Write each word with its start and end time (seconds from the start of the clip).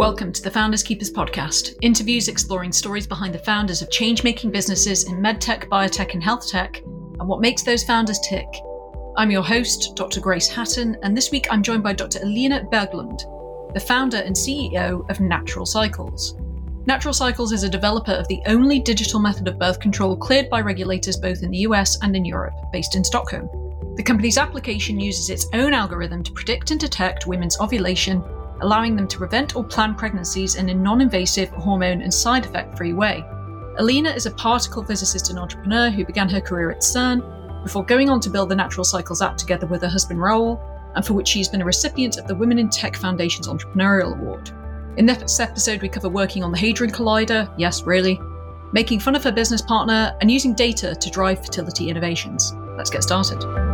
Welcome 0.00 0.32
to 0.32 0.40
the 0.40 0.50
Founders 0.50 0.82
Keepers 0.82 1.12
podcast, 1.12 1.76
interviews 1.82 2.28
exploring 2.28 2.72
stories 2.72 3.06
behind 3.06 3.34
the 3.34 3.38
founders 3.40 3.82
of 3.82 3.90
change 3.90 4.24
making 4.24 4.50
businesses 4.50 5.04
in 5.06 5.20
medtech, 5.20 5.68
biotech, 5.68 6.14
and 6.14 6.24
health 6.24 6.48
tech, 6.48 6.78
and 6.78 7.28
what 7.28 7.42
makes 7.42 7.64
those 7.64 7.84
founders 7.84 8.18
tick. 8.26 8.46
I'm 9.18 9.30
your 9.30 9.42
host, 9.42 9.94
Dr. 9.96 10.22
Grace 10.22 10.48
Hatton, 10.48 10.96
and 11.02 11.14
this 11.14 11.30
week 11.30 11.48
I'm 11.50 11.62
joined 11.62 11.82
by 11.82 11.92
Dr. 11.92 12.18
Elina 12.22 12.66
Berglund, 12.72 13.74
the 13.74 13.80
founder 13.80 14.16
and 14.16 14.34
CEO 14.34 15.06
of 15.10 15.20
Natural 15.20 15.66
Cycles. 15.66 16.34
Natural 16.86 17.12
Cycles 17.12 17.52
is 17.52 17.64
a 17.64 17.68
developer 17.68 18.12
of 18.12 18.26
the 18.28 18.40
only 18.46 18.80
digital 18.80 19.20
method 19.20 19.48
of 19.48 19.58
birth 19.58 19.80
control 19.80 20.16
cleared 20.16 20.48
by 20.48 20.62
regulators 20.62 21.18
both 21.18 21.42
in 21.42 21.50
the 21.50 21.58
US 21.58 21.98
and 22.00 22.16
in 22.16 22.24
Europe, 22.24 22.54
based 22.72 22.96
in 22.96 23.04
Stockholm. 23.04 23.50
The 23.96 24.02
company's 24.02 24.38
application 24.38 24.98
uses 24.98 25.28
its 25.28 25.46
own 25.52 25.74
algorithm 25.74 26.22
to 26.22 26.32
predict 26.32 26.70
and 26.70 26.80
detect 26.80 27.26
women's 27.26 27.60
ovulation 27.60 28.24
allowing 28.62 28.96
them 28.96 29.08
to 29.08 29.18
prevent 29.18 29.56
or 29.56 29.64
plan 29.64 29.94
pregnancies 29.94 30.54
in 30.54 30.68
a 30.68 30.74
non 30.74 31.00
invasive, 31.00 31.48
hormone 31.50 32.02
and 32.02 32.12
side 32.12 32.44
effect 32.44 32.76
free 32.76 32.92
way. 32.92 33.24
Elina 33.78 34.10
is 34.10 34.26
a 34.26 34.30
particle 34.32 34.84
physicist 34.84 35.30
and 35.30 35.38
entrepreneur 35.38 35.90
who 35.90 36.04
began 36.04 36.28
her 36.28 36.40
career 36.40 36.70
at 36.70 36.80
CERN 36.80 37.62
before 37.62 37.84
going 37.84 38.10
on 38.10 38.20
to 38.20 38.30
build 38.30 38.48
the 38.48 38.56
Natural 38.56 38.84
Cycles 38.84 39.22
app 39.22 39.36
together 39.36 39.66
with 39.66 39.82
her 39.82 39.88
husband 39.88 40.20
Raoul, 40.20 40.60
and 40.94 41.04
for 41.04 41.14
which 41.14 41.28
she's 41.28 41.48
been 41.48 41.62
a 41.62 41.64
recipient 41.64 42.18
of 42.18 42.26
the 42.26 42.34
Women 42.34 42.58
in 42.58 42.68
Tech 42.68 42.96
Foundation's 42.96 43.48
Entrepreneurial 43.48 44.18
Award. 44.18 44.50
In 44.96 45.06
this 45.06 45.40
episode, 45.40 45.82
we 45.82 45.88
cover 45.88 46.08
working 46.08 46.42
on 46.42 46.52
the 46.52 46.58
Hadron 46.58 46.90
Collider, 46.90 47.52
yes, 47.56 47.82
really, 47.84 48.20
making 48.72 49.00
fun 49.00 49.14
of 49.14 49.24
her 49.24 49.32
business 49.32 49.62
partner, 49.62 50.16
and 50.20 50.30
using 50.30 50.54
data 50.54 50.94
to 50.94 51.10
drive 51.10 51.44
fertility 51.44 51.88
innovations. 51.88 52.52
Let's 52.76 52.90
get 52.90 53.02
started. 53.02 53.69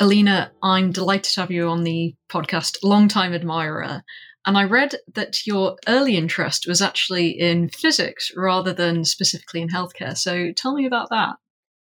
Elina, 0.00 0.50
I'm 0.62 0.92
delighted 0.92 1.34
to 1.34 1.40
have 1.42 1.50
you 1.50 1.68
on 1.68 1.84
the 1.84 2.14
podcast, 2.30 2.78
long-time 2.82 3.34
admirer. 3.34 4.02
And 4.46 4.56
I 4.56 4.64
read 4.64 4.94
that 5.14 5.46
your 5.46 5.76
early 5.86 6.16
interest 6.16 6.66
was 6.66 6.80
actually 6.80 7.38
in 7.38 7.68
physics 7.68 8.32
rather 8.34 8.72
than 8.72 9.04
specifically 9.04 9.60
in 9.60 9.68
healthcare. 9.68 10.16
So 10.16 10.52
tell 10.52 10.74
me 10.74 10.86
about 10.86 11.10
that. 11.10 11.36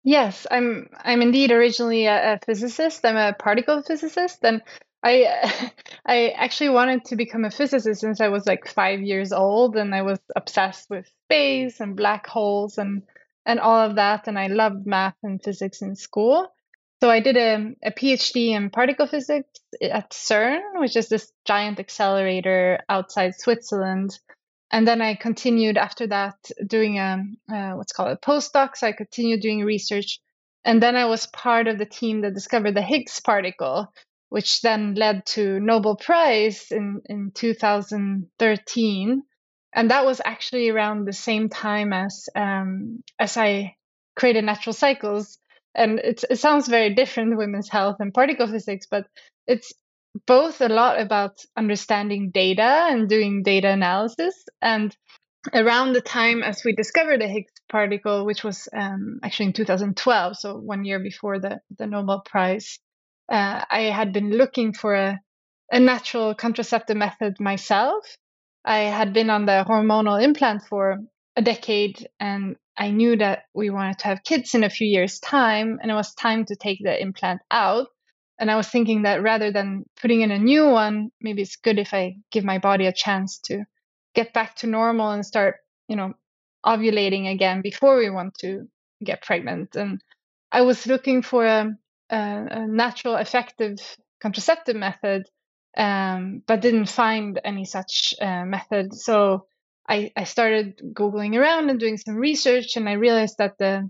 Yes, 0.06 0.48
I'm 0.50 0.88
I'm 1.04 1.22
indeed 1.22 1.52
originally 1.52 2.06
a, 2.06 2.36
a 2.36 2.40
physicist. 2.46 3.04
I'm 3.04 3.18
a 3.18 3.34
particle 3.34 3.82
physicist 3.82 4.38
and 4.44 4.62
I 5.04 5.72
I 6.06 6.30
actually 6.30 6.70
wanted 6.70 7.06
to 7.06 7.18
become 7.18 7.44
a 7.44 7.52
physicist 7.52 8.00
since 8.02 8.22
I 8.22 8.30
was 8.30 8.46
like 8.46 8.68
5 8.68 9.02
years 9.02 9.34
old 9.34 9.76
and 9.76 9.94
I 9.94 10.04
was 10.04 10.20
obsessed 10.36 10.90
with 10.90 11.10
space 11.26 11.82
and 11.82 11.98
black 11.98 12.28
holes 12.28 12.78
and 12.78 13.02
and 13.46 13.60
all 13.60 13.80
of 13.90 13.96
that 13.96 14.28
and 14.28 14.40
I 14.40 14.48
loved 14.48 14.86
math 14.86 15.18
and 15.24 15.44
physics 15.44 15.82
in 15.82 15.96
school. 15.96 16.48
So 17.02 17.10
I 17.10 17.20
did 17.20 17.36
a, 17.38 17.74
a 17.84 17.92
PhD 17.92 18.50
in 18.50 18.70
particle 18.70 19.08
physics 19.08 19.60
at 19.82 20.12
CERN, 20.12 20.62
which 20.76 20.96
is 20.96 21.10
this 21.10 21.32
giant 21.46 21.80
accelerator 21.80 22.80
outside 22.88 23.36
Switzerland. 23.36 24.18
And 24.72 24.88
then 24.88 25.02
I 25.02 25.16
continued 25.16 25.78
after 25.78 26.08
that 26.08 26.36
doing 26.66 26.98
a 26.98 27.24
uh, 27.54 27.72
what's 27.72 27.94
called 27.94 28.12
a 28.12 28.18
postdoc. 28.18 28.76
So 28.76 28.88
I 28.88 28.94
continued 28.94 29.42
doing 29.42 29.64
research, 29.64 30.20
and 30.64 30.82
then 30.82 30.96
I 30.96 31.06
was 31.06 31.28
part 31.28 31.68
of 31.68 31.78
the 31.78 31.86
team 31.86 32.22
that 32.22 32.34
discovered 32.34 32.76
the 32.76 32.82
Higgs 32.82 33.20
particle, 33.20 33.94
which 34.30 34.62
then 34.62 34.96
led 34.96 35.26
to 35.28 35.60
Nobel 35.60 35.96
Prize 35.96 36.72
in 36.72 37.02
in 37.06 37.32
2013. 37.32 39.24
And 39.74 39.92
that 39.92 40.06
was 40.06 40.22
actually 40.24 40.70
around 40.70 41.06
the 41.06 41.14
same 41.14 41.50
time 41.50 41.94
as 41.94 42.28
um, 42.36 43.04
as 43.20 43.38
I 43.38 43.76
created 44.16 44.46
Natural 44.46 44.74
Cycles 44.74 45.38
and 45.76 46.00
it 46.00 46.40
sounds 46.40 46.68
very 46.68 46.94
different 46.94 47.38
women's 47.38 47.70
health 47.70 47.98
and 48.00 48.14
particle 48.14 48.48
physics 48.48 48.88
but 48.90 49.06
it's 49.48 49.74
both 50.26 50.62
a 50.62 50.70
lot 50.70 51.00
about 51.00 51.40
understanding 51.58 52.32
data 52.32 52.88
and 52.90 53.10
doing 53.10 53.44
data 53.44 53.70
analysis. 53.70 54.46
And 54.62 54.96
around 55.54 55.94
the 55.94 56.02
time 56.02 56.42
as 56.42 56.64
we 56.64 56.74
discovered 56.74 57.22
the 57.22 57.28
higgs 57.28 57.52
particle 57.70 58.26
which 58.26 58.44
was 58.44 58.68
um, 58.74 59.20
actually 59.24 59.48
in 59.48 59.54
2012 59.54 60.38
so 60.38 60.56
one 60.58 60.86
year 60.86 61.00
before 61.00 61.40
the, 61.40 61.60
the 61.78 61.86
nobel 61.86 62.22
prize 62.26 62.80
uh, 63.32 63.64
i 63.70 63.82
had 63.82 64.12
been 64.12 64.32
looking 64.32 64.74
for 64.74 64.96
a, 64.96 65.20
a 65.72 65.80
natural 65.80 66.34
contraceptive 66.36 66.98
method 66.98 67.40
myself. 67.40 68.18
I 68.64 68.80
had 68.80 69.14
been 69.14 69.30
on 69.30 69.46
the 69.46 69.64
hormonal 69.68 70.22
implant 70.22 70.64
for 70.64 70.98
a 71.36 71.42
decade 71.42 72.08
and 72.20 72.56
I 72.78 72.92
knew 72.92 73.18
that 73.18 73.44
we 73.54 73.70
wanted 73.70 74.00
to 74.00 74.06
have 74.06 74.24
kids 74.24 74.54
in 74.54 74.64
a 74.64 74.70
few 74.70 74.88
years' 74.88 75.20
time, 75.20 75.80
and 75.82 75.90
it 75.90 75.94
was 75.94 76.14
time 76.14 76.46
to 76.46 76.56
take 76.56 76.80
the 76.84 77.00
implant 77.02 77.42
out. 77.50 77.88
And 78.38 78.52
I 78.52 78.58
was 78.58 78.68
thinking 78.68 79.04
that 79.04 79.22
rather 79.22 79.52
than 79.52 79.86
putting 80.02 80.22
in 80.22 80.32
a 80.32 80.40
new 80.40 80.68
one, 80.70 81.10
maybe 81.22 81.42
it's 81.42 81.56
good 81.56 81.80
if 81.80 81.94
I 81.94 82.18
give 82.32 82.44
my 82.44 82.58
body 82.58 82.86
a 82.86 82.94
chance 82.94 83.40
to 83.46 83.64
get 84.14 84.34
back 84.34 84.56
to 84.58 84.68
normal 84.68 85.12
and 85.12 85.26
start, 85.26 85.56
you 85.88 85.96
know, 85.96 86.14
ovulating 86.66 87.32
again 87.32 87.62
before 87.62 87.98
we 87.98 88.10
want 88.10 88.36
to 88.40 88.68
get 89.04 89.22
pregnant. 89.22 89.76
And 89.76 90.02
I 90.52 90.62
was 90.62 90.86
looking 90.86 91.22
for 91.22 91.46
a, 91.46 91.78
a, 92.10 92.18
a 92.18 92.68
natural, 92.68 93.16
effective 93.16 93.78
contraceptive 94.22 94.76
method, 94.76 95.28
um, 95.78 96.42
but 96.46 96.62
didn't 96.62 96.90
find 96.90 97.40
any 97.44 97.66
such 97.66 98.14
uh, 98.22 98.44
method. 98.44 98.94
So 98.94 99.48
I, 99.88 100.12
I 100.16 100.24
started 100.24 100.82
Googling 100.94 101.38
around 101.38 101.70
and 101.70 101.80
doing 101.80 101.98
some 101.98 102.16
research, 102.16 102.76
and 102.76 102.90
I 102.90 102.94
realized 102.94 103.36
that 103.38 103.58
the 103.60 103.90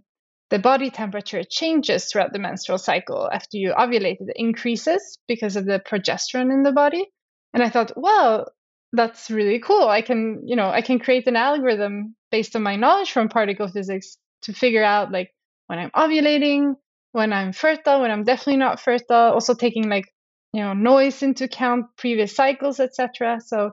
the 0.51 0.59
body 0.59 0.91
temperature 0.91 1.43
changes 1.43 2.05
throughout 2.05 2.31
the 2.31 2.39
menstrual 2.39 2.77
cycle 2.77 3.29
after 3.31 3.57
you 3.57 3.73
ovulate. 3.73 4.17
It 4.19 4.33
increases 4.35 5.17
because 5.27 5.55
of 5.55 5.65
the 5.65 5.79
progesterone 5.79 6.53
in 6.53 6.61
the 6.61 6.71
body. 6.71 7.07
And 7.53 7.63
I 7.63 7.69
thought, 7.69 7.93
well, 7.95 8.47
that's 8.93 9.31
really 9.31 9.59
cool. 9.59 9.87
I 9.87 10.01
can, 10.01 10.43
you 10.45 10.55
know, 10.55 10.69
I 10.69 10.81
can 10.81 10.99
create 10.99 11.27
an 11.27 11.35
algorithm 11.35 12.15
based 12.31 12.55
on 12.55 12.61
my 12.61 12.75
knowledge 12.75 13.11
from 13.11 13.27
particle 13.27 13.67
physics 13.67 14.17
to 14.43 14.53
figure 14.53 14.83
out 14.83 15.11
like 15.11 15.33
when 15.65 15.79
I'm 15.79 15.89
ovulating, 15.91 16.75
when 17.11 17.33
I'm 17.33 17.51
fertile, 17.51 18.01
when 18.01 18.11
I'm 18.11 18.23
definitely 18.23 18.57
not 18.57 18.79
fertile, 18.79 19.33
also 19.33 19.55
taking 19.55 19.89
like, 19.89 20.05
you 20.53 20.61
know, 20.61 20.73
noise 20.73 21.23
into 21.23 21.45
account, 21.45 21.87
previous 21.97 22.35
cycles, 22.35 22.79
etc. 22.79 23.39
So 23.43 23.71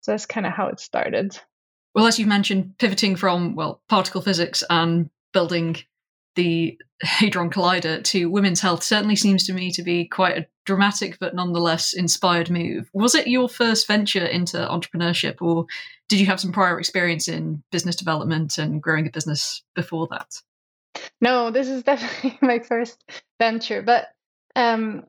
so 0.00 0.12
that's 0.12 0.26
kind 0.26 0.46
of 0.46 0.52
how 0.52 0.68
it 0.68 0.80
started. 0.80 1.38
Well, 1.94 2.06
as 2.06 2.18
you 2.18 2.26
mentioned, 2.26 2.74
pivoting 2.78 3.16
from, 3.16 3.54
well, 3.54 3.80
particle 3.88 4.20
physics 4.20 4.64
and 4.68 5.10
building 5.32 5.76
the 6.34 6.78
Hadron 7.02 7.50
Collider 7.50 8.02
to 8.04 8.30
women's 8.30 8.60
health 8.60 8.82
certainly 8.82 9.16
seems 9.16 9.46
to 9.46 9.52
me 9.52 9.70
to 9.72 9.82
be 9.82 10.06
quite 10.06 10.38
a 10.38 10.46
dramatic 10.64 11.18
but 11.20 11.34
nonetheless 11.34 11.92
inspired 11.92 12.50
move. 12.50 12.88
Was 12.92 13.14
it 13.14 13.26
your 13.26 13.48
first 13.48 13.86
venture 13.86 14.24
into 14.24 14.56
entrepreneurship, 14.56 15.40
or 15.40 15.66
did 16.08 16.18
you 16.18 16.26
have 16.26 16.40
some 16.40 16.52
prior 16.52 16.78
experience 16.78 17.28
in 17.28 17.62
business 17.70 17.96
development 17.96 18.58
and 18.58 18.82
growing 18.82 19.06
a 19.06 19.10
business 19.10 19.62
before 19.74 20.08
that? 20.10 20.34
No, 21.20 21.50
this 21.50 21.68
is 21.68 21.82
definitely 21.84 22.38
my 22.40 22.58
first 22.58 23.04
venture. 23.38 23.82
But 23.82 24.08
um, 24.56 25.04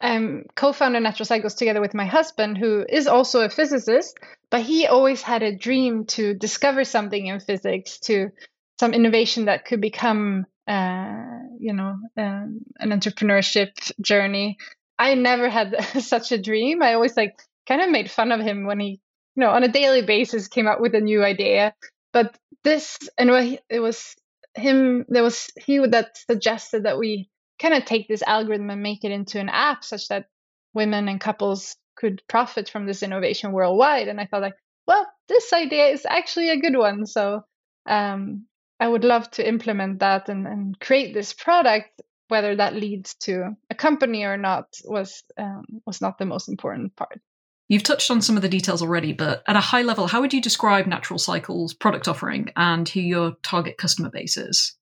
I'm 0.00 0.46
co-founder 0.54 1.00
Natural 1.00 1.26
Cycles 1.26 1.54
together 1.54 1.80
with 1.80 1.94
my 1.94 2.06
husband, 2.06 2.58
who 2.58 2.84
is 2.88 3.06
also 3.06 3.40
a 3.40 3.50
physicist, 3.50 4.18
but 4.50 4.62
he 4.62 4.86
always 4.86 5.22
had 5.22 5.42
a 5.42 5.56
dream 5.56 6.06
to 6.06 6.34
discover 6.34 6.84
something 6.84 7.26
in 7.26 7.40
physics, 7.40 7.98
to 8.00 8.30
some 8.80 8.94
innovation 8.94 9.46
that 9.46 9.64
could 9.64 9.80
become, 9.80 10.46
uh, 10.66 11.40
you 11.58 11.72
know, 11.72 11.98
um, 12.16 12.60
an 12.78 12.90
entrepreneurship 12.90 13.92
journey. 14.00 14.56
I 14.98 15.14
never 15.14 15.48
had 15.48 15.74
such 16.02 16.32
a 16.32 16.40
dream. 16.40 16.82
I 16.82 16.94
always 16.94 17.16
like 17.16 17.40
kind 17.66 17.82
of 17.82 17.90
made 17.90 18.10
fun 18.10 18.32
of 18.32 18.40
him 18.40 18.66
when 18.66 18.80
he, 18.80 19.00
you 19.36 19.40
know, 19.42 19.50
on 19.50 19.64
a 19.64 19.68
daily 19.68 20.02
basis 20.02 20.48
came 20.48 20.66
up 20.66 20.80
with 20.80 20.94
a 20.94 21.00
new 21.00 21.22
idea. 21.22 21.74
But 22.12 22.36
this, 22.64 22.98
and 23.18 23.30
it 23.68 23.80
was 23.80 24.16
him. 24.54 25.04
There 25.08 25.22
was 25.22 25.50
he 25.56 25.78
that 25.78 26.16
suggested 26.16 26.84
that 26.84 26.98
we 26.98 27.28
kind 27.60 27.74
of 27.74 27.84
take 27.84 28.08
this 28.08 28.22
algorithm 28.22 28.70
and 28.70 28.82
make 28.82 29.04
it 29.04 29.12
into 29.12 29.38
an 29.38 29.48
app 29.48 29.84
such 29.84 30.08
that 30.08 30.26
women 30.74 31.08
and 31.08 31.20
couples 31.20 31.76
could 31.98 32.22
profit 32.28 32.68
from 32.70 32.86
this 32.86 33.02
innovation 33.02 33.52
worldwide. 33.52 34.08
And 34.08 34.20
I 34.20 34.26
thought 34.26 34.42
like, 34.42 34.56
well, 34.86 35.06
this 35.28 35.52
idea 35.52 35.88
is 35.88 36.06
actually 36.06 36.50
a 36.50 36.60
good 36.60 36.76
one. 36.76 37.04
So 37.06 37.42
um, 37.86 38.46
I 38.80 38.88
would 38.88 39.04
love 39.04 39.30
to 39.32 39.46
implement 39.46 40.00
that 40.00 40.28
and, 40.28 40.46
and 40.46 40.78
create 40.80 41.12
this 41.12 41.32
product. 41.32 42.00
Whether 42.28 42.56
that 42.56 42.74
leads 42.74 43.14
to 43.22 43.56
a 43.70 43.74
company 43.74 44.24
or 44.24 44.36
not 44.36 44.66
was 44.84 45.22
um, 45.38 45.64
was 45.86 46.02
not 46.02 46.18
the 46.18 46.26
most 46.26 46.48
important 46.48 46.94
part. 46.94 47.20
You've 47.68 47.82
touched 47.82 48.10
on 48.10 48.20
some 48.20 48.36
of 48.36 48.42
the 48.42 48.50
details 48.50 48.82
already, 48.82 49.14
but 49.14 49.42
at 49.46 49.56
a 49.56 49.60
high 49.60 49.82
level, 49.82 50.06
how 50.06 50.20
would 50.20 50.34
you 50.34 50.40
describe 50.40 50.86
Natural 50.86 51.18
Cycles' 51.18 51.72
product 51.72 52.06
offering 52.06 52.50
and 52.56 52.86
who 52.88 53.00
your 53.00 53.32
target 53.42 53.78
customer 53.78 54.10
base 54.10 54.36
is? 54.36 54.74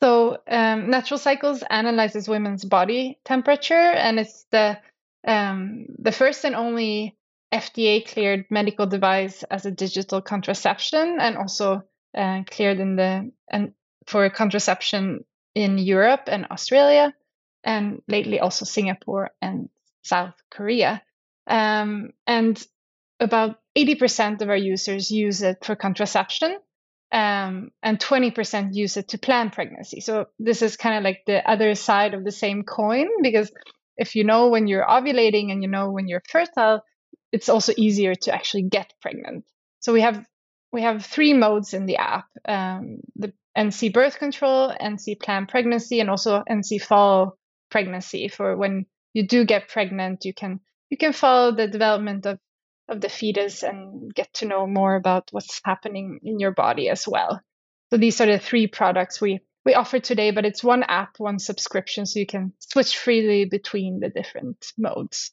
So, 0.00 0.38
um, 0.48 0.90
Natural 0.90 1.18
Cycles 1.18 1.62
analyzes 1.70 2.28
women's 2.28 2.64
body 2.64 3.18
temperature, 3.24 3.74
and 3.74 4.18
it's 4.18 4.46
the 4.50 4.78
um, 5.26 5.86
the 5.98 6.12
first 6.12 6.44
and 6.44 6.54
only 6.54 7.16
FDA 7.52 8.06
cleared 8.06 8.46
medical 8.50 8.86
device 8.86 9.42
as 9.44 9.66
a 9.66 9.70
digital 9.70 10.22
contraception, 10.22 11.18
and 11.20 11.36
also 11.36 11.82
uh, 12.16 12.42
cleared 12.50 12.80
in 12.80 12.96
the 12.96 13.30
and 13.50 13.72
for 14.06 14.28
contraception 14.30 15.24
in 15.54 15.78
Europe 15.78 16.22
and 16.26 16.46
Australia, 16.50 17.14
and 17.62 18.02
lately 18.08 18.40
also 18.40 18.64
Singapore 18.64 19.30
and 19.40 19.68
South 20.02 20.34
Korea. 20.50 21.02
Um, 21.46 22.10
and 22.26 22.62
about 23.20 23.60
80% 23.76 24.40
of 24.40 24.48
our 24.48 24.56
users 24.56 25.10
use 25.10 25.42
it 25.42 25.64
for 25.64 25.76
contraception, 25.76 26.56
um, 27.12 27.70
and 27.82 27.98
20% 27.98 28.74
use 28.74 28.96
it 28.96 29.08
to 29.08 29.18
plan 29.18 29.50
pregnancy. 29.50 30.00
So 30.00 30.26
this 30.38 30.62
is 30.62 30.76
kind 30.76 30.96
of 30.96 31.04
like 31.04 31.22
the 31.26 31.48
other 31.48 31.74
side 31.74 32.14
of 32.14 32.24
the 32.24 32.32
same 32.32 32.62
coin 32.64 33.08
because 33.22 33.52
if 33.96 34.14
you 34.14 34.24
know 34.24 34.48
when 34.48 34.66
you're 34.66 34.84
ovulating 34.84 35.50
and 35.52 35.62
you 35.62 35.68
know 35.68 35.90
when 35.90 36.08
you're 36.08 36.22
fertile, 36.28 36.82
it's 37.32 37.48
also 37.48 37.72
easier 37.76 38.14
to 38.14 38.34
actually 38.34 38.64
get 38.64 38.92
pregnant. 39.00 39.44
So 39.80 39.92
we 39.92 40.00
have 40.00 40.24
we 40.72 40.82
have 40.82 41.04
three 41.04 41.34
modes 41.34 41.74
in 41.74 41.86
the 41.86 41.96
app: 41.96 42.26
um, 42.46 42.98
the 43.16 43.32
NC 43.56 43.92
birth 43.92 44.18
control, 44.18 44.72
NC 44.80 45.20
plan 45.20 45.46
pregnancy, 45.46 46.00
and 46.00 46.08
also 46.08 46.42
NC 46.48 46.80
follow 46.82 47.36
pregnancy. 47.70 48.28
For 48.28 48.56
when 48.56 48.86
you 49.12 49.26
do 49.26 49.44
get 49.44 49.68
pregnant, 49.68 50.24
you 50.24 50.34
can 50.34 50.60
you 50.90 50.96
can 50.96 51.12
follow 51.12 51.52
the 51.52 51.68
development 51.68 52.26
of 52.26 52.38
of 52.88 53.00
the 53.00 53.08
fetus 53.08 53.62
and 53.62 54.12
get 54.14 54.32
to 54.34 54.46
know 54.46 54.66
more 54.66 54.94
about 54.96 55.28
what's 55.30 55.60
happening 55.64 56.20
in 56.22 56.38
your 56.38 56.52
body 56.52 56.88
as 56.88 57.06
well. 57.06 57.40
So 57.90 57.96
these 57.96 58.20
are 58.20 58.26
the 58.26 58.38
three 58.38 58.66
products 58.66 59.20
we 59.20 59.40
we 59.64 59.74
offer 59.74 59.98
today, 59.98 60.30
but 60.30 60.44
it's 60.44 60.64
one 60.64 60.82
app, 60.82 61.18
one 61.18 61.38
subscription, 61.38 62.06
so 62.06 62.18
you 62.18 62.26
can 62.26 62.52
switch 62.58 62.96
freely 62.96 63.44
between 63.44 64.00
the 64.00 64.08
different 64.08 64.72
modes. 64.76 65.32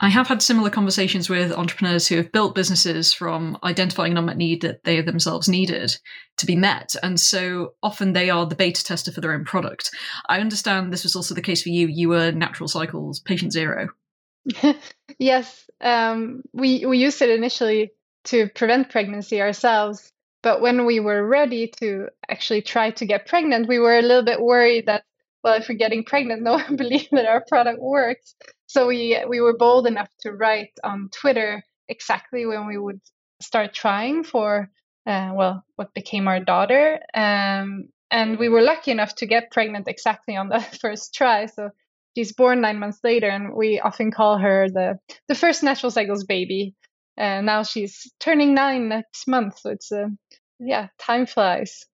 I 0.00 0.10
have 0.10 0.28
had 0.28 0.42
similar 0.42 0.70
conversations 0.70 1.28
with 1.28 1.50
entrepreneurs 1.52 2.06
who 2.06 2.16
have 2.16 2.30
built 2.30 2.54
businesses 2.54 3.12
from 3.12 3.58
identifying 3.64 4.12
an 4.12 4.18
unmet 4.18 4.36
need 4.36 4.62
that 4.62 4.84
they 4.84 5.00
themselves 5.00 5.48
needed 5.48 5.96
to 6.36 6.46
be 6.46 6.54
met. 6.54 6.94
And 7.02 7.18
so 7.18 7.74
often 7.82 8.12
they 8.12 8.30
are 8.30 8.46
the 8.46 8.54
beta 8.54 8.84
tester 8.84 9.10
for 9.10 9.20
their 9.20 9.32
own 9.32 9.44
product. 9.44 9.90
I 10.28 10.38
understand 10.38 10.92
this 10.92 11.02
was 11.02 11.16
also 11.16 11.34
the 11.34 11.42
case 11.42 11.62
for 11.62 11.70
you. 11.70 11.88
You 11.88 12.10
were 12.10 12.30
Natural 12.30 12.68
Cycles 12.68 13.18
patient 13.18 13.52
zero. 13.52 13.88
yes. 15.18 15.68
Um, 15.80 16.42
we, 16.52 16.86
we 16.86 16.98
used 16.98 17.20
it 17.20 17.30
initially 17.30 17.90
to 18.24 18.48
prevent 18.54 18.90
pregnancy 18.90 19.40
ourselves. 19.40 20.12
But 20.48 20.62
when 20.62 20.86
we 20.86 20.98
were 20.98 21.26
ready 21.26 21.70
to 21.78 22.08
actually 22.26 22.62
try 22.62 22.90
to 22.92 23.04
get 23.04 23.26
pregnant, 23.26 23.68
we 23.68 23.78
were 23.78 23.98
a 23.98 24.08
little 24.08 24.24
bit 24.24 24.40
worried 24.40 24.86
that 24.86 25.04
well, 25.44 25.60
if 25.60 25.68
we're 25.68 25.74
getting 25.74 26.04
pregnant, 26.04 26.40
no 26.48 26.52
one 26.52 26.76
believed 26.76 27.10
that 27.12 27.26
our 27.26 27.44
product 27.46 27.80
works. 27.82 28.34
So 28.66 28.86
we 28.86 29.22
we 29.28 29.42
were 29.42 29.58
bold 29.58 29.86
enough 29.86 30.08
to 30.20 30.32
write 30.32 30.72
on 30.82 31.10
Twitter 31.12 31.62
exactly 31.86 32.46
when 32.46 32.66
we 32.66 32.78
would 32.78 33.02
start 33.42 33.74
trying 33.74 34.24
for 34.24 34.70
uh, 35.06 35.32
well 35.34 35.64
what 35.76 35.92
became 35.92 36.26
our 36.28 36.40
daughter. 36.40 36.98
Um, 37.12 37.90
and 38.10 38.38
we 38.38 38.48
were 38.48 38.62
lucky 38.62 38.90
enough 38.90 39.16
to 39.16 39.26
get 39.26 39.50
pregnant 39.50 39.86
exactly 39.86 40.34
on 40.34 40.48
the 40.48 40.60
first 40.80 41.12
try. 41.12 41.44
So 41.44 41.72
she's 42.16 42.32
born 42.32 42.62
nine 42.62 42.78
months 42.78 43.00
later, 43.04 43.28
and 43.28 43.54
we 43.54 43.80
often 43.80 44.10
call 44.10 44.38
her 44.38 44.70
the 44.70 44.98
the 45.28 45.34
first 45.34 45.62
natural 45.62 45.90
cycles 45.90 46.24
baby. 46.24 46.74
And 47.18 47.46
now 47.46 47.64
she's 47.64 48.10
turning 48.20 48.54
nine 48.54 48.88
next 48.88 49.26
month, 49.26 49.58
so 49.58 49.70
it's 49.70 49.90
a 49.90 50.04
uh, 50.04 50.08
yeah, 50.60 50.88
time 50.98 51.26
flies. 51.26 51.84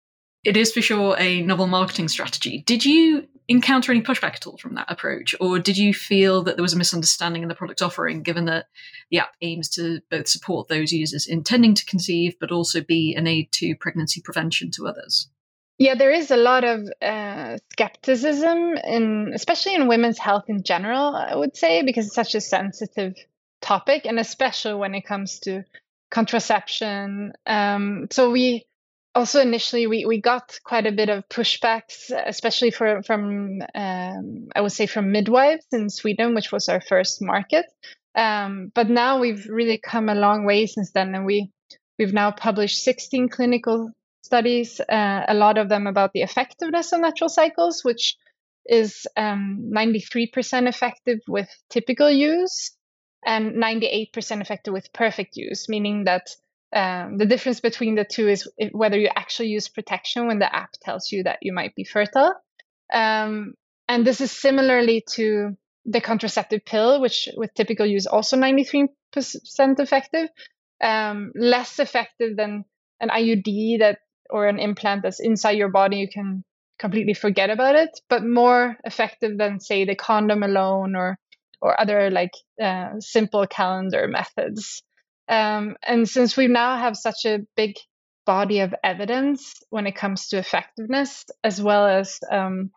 It 0.45 0.57
is 0.57 0.73
for 0.73 0.83
sure 0.83 1.17
a 1.19 1.41
novel 1.43 1.67
marketing 1.67 2.09
strategy. 2.09 2.63
Did 2.67 2.85
you 2.85 3.27
encounter 3.49 3.91
any 3.91 4.03
pushback 4.03 4.37
at 4.37 4.47
all 4.47 4.59
from 4.59 4.75
that 4.75 4.91
approach, 4.91 5.35
or 5.41 5.59
did 5.59 5.79
you 5.79 5.95
feel 5.95 6.43
that 6.43 6.57
there 6.57 6.63
was 6.63 6.75
a 6.75 6.79
misunderstanding 6.79 7.43
in 7.43 7.49
the 7.49 7.55
product 7.55 7.81
offering, 7.81 8.23
given 8.23 8.45
that 8.47 8.67
the 9.11 9.19
app 9.19 9.33
aims 9.41 9.71
to 9.71 10.01
both 10.11 10.29
support 10.29 10.69
those 10.69 10.93
users 10.93 11.27
intending 11.27 11.75
to 11.75 11.85
conceive, 11.87 12.35
but 12.39 12.53
also 12.53 12.83
be 12.83 13.15
an 13.15 13.27
aid 13.27 13.51
to 13.53 13.75
pregnancy 13.77 14.21
prevention 14.23 14.71
to 14.73 14.87
others? 14.87 15.29
Yeah, 15.79 15.95
there 15.95 16.13
is 16.13 16.31
a 16.31 16.37
lot 16.37 16.65
of 16.65 16.87
uh, 17.03 17.57
skepticism, 17.73 18.77
in 18.85 19.33
especially 19.35 19.75
in 19.75 19.89
women's 19.89 20.19
health 20.19 20.45
in 20.49 20.63
general. 20.63 21.17
I 21.17 21.35
would 21.35 21.57
say 21.57 21.83
because 21.83 22.07
it's 22.07 22.15
such 22.15 22.35
a 22.35 22.41
sensitive 22.41 23.15
topic, 23.65 24.05
and 24.05 24.21
especially 24.21 24.75
when 24.75 24.95
it 24.95 25.07
comes 25.07 25.41
to 25.41 25.65
contraception. 26.11 27.33
Um, 27.47 28.09
so 28.11 28.31
we 28.31 28.67
also 29.15 29.41
initially 29.41 29.87
we, 29.87 30.05
we 30.05 30.21
got 30.21 30.59
quite 30.65 30.87
a 30.87 30.93
bit 30.93 31.09
of 31.09 31.29
pushbacks, 31.29 32.11
especially 32.11 32.71
for, 32.71 33.03
from 33.03 33.63
um, 33.75 34.49
I 34.55 34.61
would 34.61 34.73
say 34.73 34.87
from 34.87 35.13
midwives 35.13 35.67
in 35.73 35.89
Sweden, 35.89 36.35
which 36.35 36.53
was 36.53 36.69
our 36.69 36.81
first 36.81 37.23
market. 37.23 37.67
Um, 38.15 38.71
but 38.75 38.89
now 38.91 39.19
we've 39.19 39.47
really 39.47 39.79
come 39.79 40.09
a 40.09 40.15
long 40.15 40.45
way 40.45 40.67
since 40.67 40.93
then, 40.93 41.15
and 41.15 41.25
we 41.25 41.51
we've 41.99 42.13
now 42.13 42.31
published 42.31 42.83
16 42.85 43.29
clinical 43.29 43.91
studies, 44.23 44.81
uh, 44.81 45.25
a 45.29 45.35
lot 45.35 45.59
of 45.59 45.69
them 45.69 45.87
about 45.87 46.13
the 46.13 46.23
effectiveness 46.23 46.93
of 46.93 47.01
natural 47.01 47.29
cycles, 47.29 47.85
which 47.85 48.17
is 48.67 49.07
um, 49.17 49.71
93% 49.75 50.69
effective 50.69 51.19
with 51.29 51.49
typical 51.71 52.11
use 52.11 52.73
and 53.25 53.55
98% 53.55 54.41
effective 54.41 54.73
with 54.73 54.93
perfect 54.93 55.37
use, 55.37 55.69
meaning 55.69 56.05
that 56.05 56.29
um, 56.75 57.19
the 57.19 57.27
difference 57.27 57.61
between 57.61 57.95
the 57.95 58.05
two 58.05 58.29
is 58.29 58.51
whether 58.73 58.99
you 58.99 59.09
actually 59.15 59.49
use 59.49 59.69
protection 59.69 60.27
when 60.27 60.41
the 60.41 60.55
app 60.55 60.71
tells 60.83 61.13
you 61.13 61.23
that 61.23 61.39
you 61.41 61.53
might 61.53 61.75
be 61.75 61.85
fertile. 61.85 62.35
Um, 62.93 63.55
and 63.89 64.07
this 64.07 64.21
is 64.21 64.33
similarly 64.33 65.05
to 65.13 65.57
the 65.85 66.01
contraceptive 66.01 66.65
pill, 66.65 67.01
which 67.01 67.29
with 67.37 67.55
typical 67.55 67.87
use 67.87 68.07
also 68.07 68.37
93% 68.37 68.89
effective, 69.15 70.29
um, 70.83 71.33
less 71.35 71.79
effective 71.79 72.37
than 72.37 72.65
an 73.01 73.09
IUD 73.11 73.81
that 73.81 73.99
or 74.31 74.47
an 74.47 74.59
implant 74.59 75.03
that's 75.03 75.21
inside 75.21 75.59
your 75.59 75.69
body. 75.69 75.99
You 75.99 76.09
can 76.09 76.45
completely 76.79 77.15
forget 77.15 77.51
about 77.51 77.77
it, 77.77 78.01
but 78.09 78.25
more 78.25 78.77
effective 78.85 79.39
than 79.39 79.61
say 79.61 79.85
the 79.85 79.95
condom 79.95 80.43
alone 80.43 80.97
or 80.97 81.19
or 81.65 81.81
other 81.81 82.11
like 82.11 82.33
uh, 82.63 83.01
simple 83.01 83.47
calendar 83.47 84.07
methods. 84.07 84.83
Um, 85.29 85.77
and 85.83 86.07
since 86.07 86.37
we 86.37 86.47
now 86.47 86.77
have 86.77 86.97
such 86.97 87.25
a 87.25 87.41
big 87.57 87.77
body 88.27 88.61
of 88.61 88.75
evidence 88.85 89.55
when 89.71 89.87
it 89.87 89.97
comes 89.97 90.29
to 90.29 90.39
effectiveness, 90.39 91.25
as 91.43 91.61
well 91.61 91.87
as 91.87 92.21
um, 92.31 92.71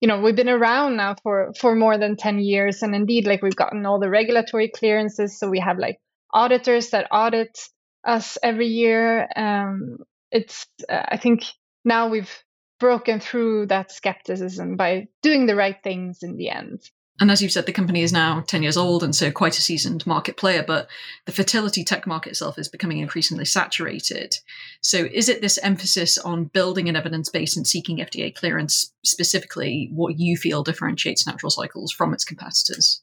you 0.00 0.06
know, 0.08 0.20
we've 0.20 0.36
been 0.36 0.48
around 0.48 0.96
now 0.96 1.16
for 1.22 1.52
for 1.58 1.74
more 1.74 1.98
than 1.98 2.16
ten 2.16 2.38
years, 2.38 2.82
and 2.82 2.94
indeed, 2.94 3.26
like 3.26 3.42
we've 3.42 3.56
gotten 3.56 3.84
all 3.86 3.98
the 3.98 4.10
regulatory 4.10 4.68
clearances. 4.68 5.38
So 5.38 5.48
we 5.48 5.58
have 5.58 5.78
like 5.78 5.98
auditors 6.32 6.90
that 6.90 7.08
audit 7.10 7.58
us 8.04 8.38
every 8.40 8.68
year. 8.68 9.26
Um, 9.34 9.98
it's 10.30 10.66
uh, 10.88 11.02
I 11.08 11.16
think 11.16 11.44
now 11.84 12.08
we've 12.08 12.30
broken 12.78 13.20
through 13.20 13.66
that 13.66 13.90
skepticism 13.90 14.76
by 14.76 15.08
doing 15.22 15.46
the 15.46 15.56
right 15.56 15.76
things 15.82 16.22
in 16.22 16.36
the 16.36 16.50
end. 16.50 16.82
And 17.18 17.30
as 17.30 17.40
you've 17.40 17.52
said, 17.52 17.64
the 17.64 17.72
company 17.72 18.02
is 18.02 18.12
now 18.12 18.42
10 18.46 18.62
years 18.62 18.76
old 18.76 19.02
and 19.02 19.14
so 19.14 19.30
quite 19.30 19.58
a 19.58 19.62
seasoned 19.62 20.06
market 20.06 20.36
player, 20.36 20.62
but 20.66 20.88
the 21.24 21.32
fertility 21.32 21.82
tech 21.82 22.06
market 22.06 22.30
itself 22.30 22.58
is 22.58 22.68
becoming 22.68 22.98
increasingly 22.98 23.46
saturated. 23.46 24.36
So 24.82 24.98
is 24.98 25.28
it 25.28 25.40
this 25.40 25.58
emphasis 25.62 26.18
on 26.18 26.44
building 26.44 26.88
an 26.88 26.96
evidence 26.96 27.30
base 27.30 27.56
and 27.56 27.66
seeking 27.66 27.98
FDA 27.98 28.34
clearance 28.34 28.92
specifically 29.04 29.90
what 29.92 30.18
you 30.18 30.36
feel 30.36 30.62
differentiates 30.62 31.26
Natural 31.26 31.50
Cycles 31.50 31.90
from 31.92 32.12
its 32.12 32.24
competitors? 32.24 33.02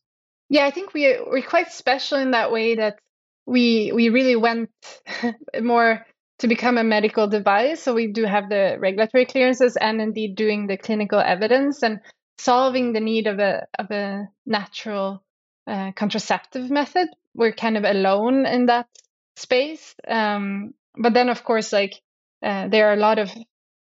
Yeah, 0.49 0.65
I 0.65 0.71
think 0.71 0.93
we, 0.93 1.19
we're 1.25 1.41
quite 1.41 1.71
special 1.71 2.19
in 2.19 2.31
that 2.31 2.51
way 2.51 2.75
that 2.75 2.99
we 3.45 3.91
we 3.93 4.09
really 4.09 4.35
went 4.35 4.69
more 5.61 6.05
to 6.39 6.47
become 6.47 6.77
a 6.77 6.83
medical 6.83 7.27
device. 7.27 7.81
So 7.81 7.93
we 7.93 8.07
do 8.07 8.25
have 8.25 8.49
the 8.49 8.77
regulatory 8.79 9.25
clearances 9.25 9.77
and 9.77 10.01
indeed 10.01 10.35
doing 10.35 10.67
the 10.67 10.77
clinical 10.77 11.19
evidence. 11.19 11.83
And 11.83 11.99
solving 12.37 12.93
the 12.93 12.99
need 12.99 13.27
of 13.27 13.39
a 13.39 13.67
of 13.77 13.91
a 13.91 14.27
natural 14.45 15.23
uh, 15.67 15.91
contraceptive 15.93 16.69
method. 16.69 17.07
We're 17.33 17.53
kind 17.53 17.77
of 17.77 17.83
alone 17.83 18.45
in 18.45 18.67
that 18.67 18.87
space. 19.35 19.95
Um, 20.07 20.73
but 20.95 21.13
then, 21.13 21.29
of 21.29 21.43
course, 21.43 21.73
like 21.73 22.01
uh, 22.43 22.67
there 22.67 22.89
are 22.89 22.93
a 22.93 22.97
lot 22.97 23.19
of 23.19 23.31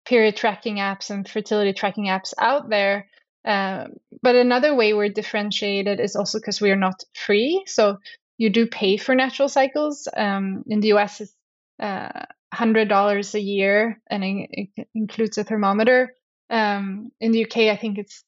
period 0.05 0.35
tracking 0.35 0.77
apps 0.77 1.09
and 1.09 1.27
fertility 1.27 1.73
tracking 1.73 2.05
apps 2.05 2.33
out 2.37 2.69
there. 2.69 3.07
Uh, 3.45 3.85
but 4.21 4.35
another 4.35 4.75
way 4.75 4.93
we're 4.93 5.09
differentiated 5.09 5.99
is 5.99 6.15
also 6.15 6.39
because 6.39 6.59
we 6.59 6.71
are 6.71 6.75
not 6.75 7.03
free. 7.13 7.63
So 7.67 7.99
you 8.37 8.49
do 8.49 8.67
pay 8.67 8.97
for 8.97 9.15
natural 9.15 9.49
cycles. 9.49 10.07
Um, 10.15 10.63
in 10.67 10.81
the 10.81 10.93
US, 10.93 11.21
it's 11.21 11.33
uh, 11.79 12.25
$100 12.53 13.33
a 13.33 13.39
year 13.39 14.01
and 14.09 14.23
it, 14.23 14.87
includes 14.93 15.37
a 15.37 15.43
thermometer. 15.43 16.13
Um, 16.49 17.11
in 17.19 17.31
the 17.31 17.45
UK, 17.45 17.57
I 17.69 17.77
think 17.77 17.97
it's 17.97 18.23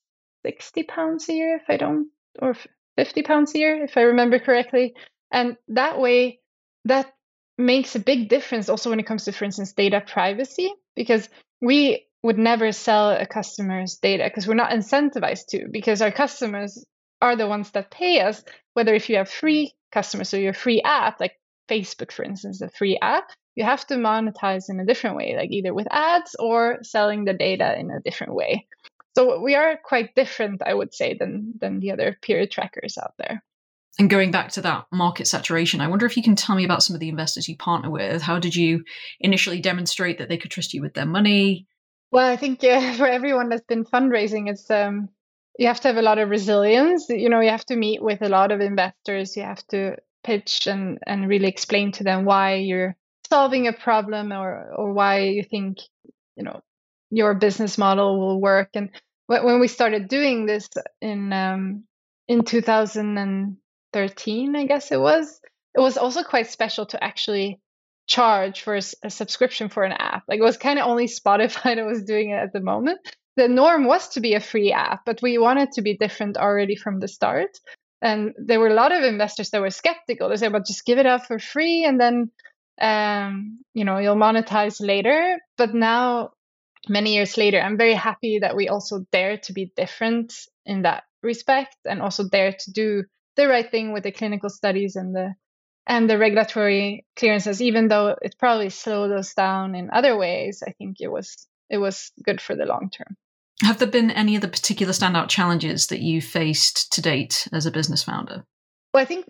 60 0.46 0.84
pounds 0.84 1.30
a 1.30 1.34
year 1.34 1.56
if 1.56 1.70
I 1.70 1.78
don't, 1.78 2.08
or 2.40 2.56
50 2.98 3.24
pounds 3.24 3.54
a 3.56 3.60
year 3.60 3.84
if 3.84 3.98
I 3.98 4.02
remember 4.02 4.40
correctly. 4.40 4.94
And 5.32 5.58
that 5.70 6.00
way, 6.00 6.40
that 6.86 7.14
makes 7.58 7.96
a 7.96 8.00
big 8.00 8.30
difference 8.30 8.70
also 8.70 8.90
when 8.90 9.00
it 9.00 9.06
comes 9.06 9.26
to, 9.26 9.32
for 9.32 9.46
instance, 9.46 9.74
data 9.74 10.02
privacy, 10.06 10.74
because 10.96 11.30
we 11.62 12.08
would 12.24 12.38
never 12.38 12.72
sell 12.72 13.12
a 13.12 13.26
customer's 13.26 13.98
data 13.98 14.24
because 14.26 14.48
we're 14.48 14.54
not 14.54 14.72
incentivized 14.72 15.48
to, 15.50 15.68
because 15.72 16.02
our 16.02 16.12
customers 16.12 16.86
are 17.22 17.36
the 17.36 17.48
ones 17.48 17.72
that 17.72 17.92
pay 17.92 18.20
us, 18.20 18.44
whether 18.74 18.94
if 18.94 19.10
you 19.10 19.18
have 19.18 19.30
free 19.30 19.74
customers 19.92 20.34
or 20.34 20.40
your 20.40 20.54
free 20.54 20.82
app, 20.84 21.20
like 21.20 21.34
Facebook, 21.70 22.12
for 22.12 22.24
instance, 22.24 22.62
a 22.62 22.70
free 22.70 22.98
app, 23.02 23.30
you 23.56 23.64
have 23.64 23.86
to 23.88 23.96
monetize 23.96 24.70
in 24.70 24.80
a 24.80 24.86
different 24.86 25.18
way, 25.18 25.36
like 25.36 25.52
either 25.52 25.74
with 25.74 25.88
ads 25.92 26.36
or 26.40 26.80
selling 26.84 27.26
the 27.26 27.34
data 27.34 27.78
in 27.78 27.92
a 27.92 28.02
different 28.02 28.34
way. 28.34 28.68
So 29.16 29.42
we 29.42 29.56
are 29.56 29.78
quite 29.84 30.16
different, 30.16 30.62
I 30.66 30.74
would 30.74 30.94
say, 30.94 31.16
than 31.18 31.54
than 31.60 31.80
the 31.80 31.92
other 31.92 32.18
period 32.22 32.52
trackers 32.52 32.98
out 32.98 33.14
there. 33.18 33.44
And 34.00 34.10
going 34.10 34.32
back 34.32 34.52
to 34.54 34.62
that 34.62 34.86
market 34.92 35.28
saturation, 35.28 35.82
I 35.82 35.88
wonder 35.88 36.06
if 36.06 36.16
you 36.16 36.24
can 36.24 36.36
tell 36.36 36.56
me 36.56 36.64
about 36.64 36.82
some 36.82 36.94
of 36.94 37.02
the 37.02 37.10
investors 37.10 37.50
you 37.50 37.58
partner 37.58 37.92
with. 37.92 38.22
How 38.22 38.40
did 38.40 38.56
you 38.56 38.86
initially 39.20 39.60
demonstrate 39.60 40.18
that 40.20 40.30
they 40.30 40.38
could 40.38 40.52
trust 40.52 40.74
you 40.74 40.82
with 40.82 40.94
their 40.94 41.06
money? 41.06 41.68
Well, 42.12 42.30
I 42.30 42.38
think 42.38 42.64
uh, 42.64 42.94
for 42.98 43.08
everyone 43.08 43.50
that's 43.50 43.66
been 43.66 43.86
fundraising, 43.86 44.50
it's 44.50 44.70
um, 44.72 45.10
you 45.60 45.68
have 45.68 45.82
to 45.82 45.90
have 45.90 45.98
a 45.98 46.02
lot 46.02 46.20
of 46.20 46.30
resilience. 46.30 47.10
You 47.10 47.30
know, 47.30 47.42
you 47.42 47.50
have 47.50 47.66
to 47.66 47.76
meet 47.76 48.02
with 48.02 48.22
a 48.22 48.30
lot 48.30 48.52
of 48.52 48.62
investors. 48.62 49.36
You 49.36 49.44
have 49.44 49.66
to 49.68 49.98
pitch 50.24 50.68
and 50.68 51.00
and 51.06 51.28
really 51.28 51.48
explain 51.48 51.92
to 51.94 52.04
them 52.04 52.26
why 52.26 52.56
you're 52.56 52.96
solving 53.30 53.68
a 53.68 53.74
problem 53.74 54.32
or 54.32 54.74
or 54.76 54.94
why 54.94 55.20
you 55.20 55.44
think 55.44 55.80
you 56.36 56.44
know 56.44 56.62
your 57.12 57.36
business 57.36 57.78
model 57.78 58.20
will 58.20 58.42
work. 58.42 58.70
And 58.74 58.90
when 59.28 59.60
we 59.60 59.68
started 59.68 60.08
doing 60.08 60.48
this 60.48 60.68
in 61.02 61.32
um, 61.32 61.84
in 62.28 62.44
2013, 62.44 64.56
I 64.56 64.66
guess 64.66 64.92
it 64.92 65.00
was, 65.00 65.40
it 65.76 65.80
was 65.80 65.98
also 65.98 66.24
quite 66.24 66.48
special 66.48 66.86
to 66.88 67.04
actually 67.04 67.60
charge 68.08 68.62
for 68.62 68.76
a, 68.76 68.82
a 69.04 69.10
subscription 69.10 69.70
for 69.70 69.84
an 69.84 69.92
app. 69.92 70.24
Like 70.28 70.40
it 70.40 70.44
was 70.44 70.58
kind 70.58 70.80
of 70.80 70.88
only 70.88 71.08
Spotify 71.08 71.76
that 71.76 71.86
was 71.86 72.04
doing 72.04 72.32
it 72.32 72.36
at 72.36 72.54
the 72.54 72.62
moment. 72.62 73.00
The 73.38 73.48
norm 73.48 73.86
was 73.86 74.10
to 74.10 74.22
be 74.22 74.34
a 74.34 74.40
free 74.40 74.72
app, 74.72 75.02
but 75.06 75.22
we 75.22 75.38
wanted 75.38 75.72
to 75.74 75.82
be 75.82 75.98
different 75.98 76.38
already 76.38 76.76
from 76.76 77.00
the 77.00 77.08
start. 77.08 77.60
And 78.02 78.34
there 78.38 78.60
were 78.60 78.68
a 78.68 78.74
lot 78.74 78.92
of 78.92 79.04
investors 79.04 79.52
that 79.52 79.62
were 79.62 79.70
skeptical. 79.70 80.30
They 80.30 80.38
said, 80.38 80.52
"Well, 80.52 80.64
just 80.66 80.86
give 80.86 80.98
it 80.98 81.06
up 81.06 81.28
for 81.28 81.38
free, 81.38 81.86
and 81.86 82.00
then, 82.00 82.32
um, 82.82 83.60
you 83.74 83.86
know, 83.86 84.00
you'll 84.00 84.16
monetize 84.16 84.86
later." 84.86 85.38
But 85.56 85.76
now, 85.76 86.32
many 86.90 87.16
years 87.16 87.38
later, 87.38 87.60
I'm 87.60 87.78
very 87.78 87.94
happy 87.94 88.40
that 88.40 88.56
we 88.56 88.70
also 88.70 89.06
dare 89.12 89.38
to 89.38 89.54
be 89.54 89.72
different 89.76 90.34
in 90.66 90.84
that 90.84 91.04
respect, 91.24 91.76
and 91.86 92.02
also 92.02 92.28
dare 92.28 92.54
to 92.54 92.72
do 92.72 93.04
the 93.36 93.48
right 93.48 93.70
thing 93.70 93.94
with 93.94 94.04
the 94.04 94.12
clinical 94.12 94.50
studies 94.50 94.96
and 94.96 95.16
the 95.16 95.34
and 95.88 96.10
the 96.10 96.18
regulatory 96.18 97.06
clearances, 97.16 97.62
even 97.62 97.88
though 97.88 98.16
it 98.22 98.36
probably 98.38 98.70
slowed 98.70 99.12
us 99.12 99.34
down 99.34 99.74
in 99.76 99.90
other 99.92 100.16
ways, 100.16 100.64
I 100.66 100.72
think 100.72 100.98
it 101.00 101.10
was 101.10 101.48
it 101.70 101.78
was 101.78 102.12
good 102.24 102.42
for 102.42 102.56
the 102.56 102.66
long 102.66 102.90
term. 102.90 103.16
Have 103.64 103.80
there 103.80 103.88
been 103.88 104.12
any 104.12 104.36
of 104.36 104.42
the 104.42 104.48
particular 104.48 104.94
standout 104.94 105.30
challenges 105.30 105.88
that 105.88 106.02
you 106.02 106.22
faced 106.22 106.92
to 106.94 107.02
date 107.02 107.48
as 107.54 107.66
a 107.66 107.72
business 107.72 108.04
founder? 108.04 108.44
Well, 108.94 109.04
I 109.04 109.06
think 109.06 109.26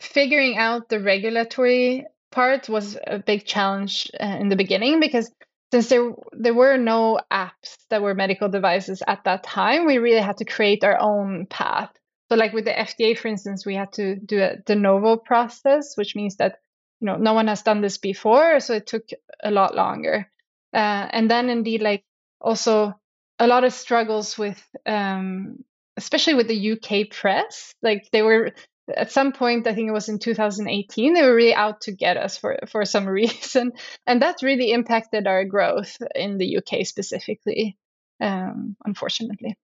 figuring 0.00 0.56
out 0.58 0.88
the 0.88 1.00
regulatory 1.00 2.06
part 2.32 2.68
was 2.68 2.98
a 3.06 3.18
big 3.18 3.46
challenge 3.46 4.10
uh, 4.20 4.36
in 4.40 4.48
the 4.48 4.56
beginning 4.56 5.00
because 5.00 5.30
since 5.72 5.88
there 5.88 6.12
there 6.32 6.54
were 6.54 6.76
no 6.76 7.18
apps 7.30 7.76
that 7.90 8.02
were 8.02 8.14
medical 8.14 8.48
devices 8.48 9.02
at 9.06 9.24
that 9.24 9.42
time, 9.42 9.86
we 9.86 9.98
really 9.98 10.20
had 10.20 10.38
to 10.38 10.44
create 10.44 10.84
our 10.84 10.98
own 10.98 11.46
path. 11.46 11.90
So, 12.28 12.36
like 12.36 12.52
with 12.52 12.64
the 12.64 12.72
FDA, 12.72 13.16
for 13.16 13.28
instance, 13.28 13.64
we 13.64 13.74
had 13.74 13.92
to 13.94 14.16
do 14.16 14.42
a 14.42 14.56
de 14.56 14.74
novo 14.74 15.16
process, 15.16 15.96
which 15.96 16.16
means 16.16 16.36
that 16.36 16.58
you 17.00 17.06
know 17.06 17.16
no 17.16 17.34
one 17.34 17.48
has 17.48 17.62
done 17.62 17.80
this 17.80 17.98
before, 17.98 18.60
so 18.60 18.74
it 18.74 18.86
took 18.86 19.08
a 19.42 19.50
lot 19.50 19.74
longer. 19.74 20.30
Uh, 20.72 21.08
and 21.10 21.30
then, 21.30 21.50
indeed, 21.50 21.82
like 21.82 22.04
also 22.40 22.94
a 23.38 23.46
lot 23.46 23.64
of 23.64 23.72
struggles 23.72 24.38
with, 24.38 24.62
um, 24.86 25.64
especially 25.96 26.34
with 26.34 26.48
the 26.48 26.72
UK 26.72 27.10
press. 27.10 27.74
Like 27.82 28.08
they 28.12 28.22
were 28.22 28.52
at 28.94 29.12
some 29.12 29.32
point, 29.32 29.66
I 29.66 29.74
think 29.74 29.88
it 29.88 29.92
was 29.92 30.08
in 30.08 30.18
2018, 30.18 31.14
they 31.14 31.22
were 31.22 31.34
really 31.34 31.54
out 31.54 31.82
to 31.82 31.92
get 31.92 32.16
us 32.16 32.36
for 32.36 32.58
for 32.68 32.84
some 32.84 33.06
reason, 33.08 33.72
and 34.06 34.22
that 34.22 34.42
really 34.42 34.72
impacted 34.72 35.26
our 35.26 35.44
growth 35.44 35.96
in 36.14 36.38
the 36.38 36.58
UK 36.58 36.86
specifically. 36.86 37.76
Um, 38.20 38.76
unfortunately, 38.84 39.58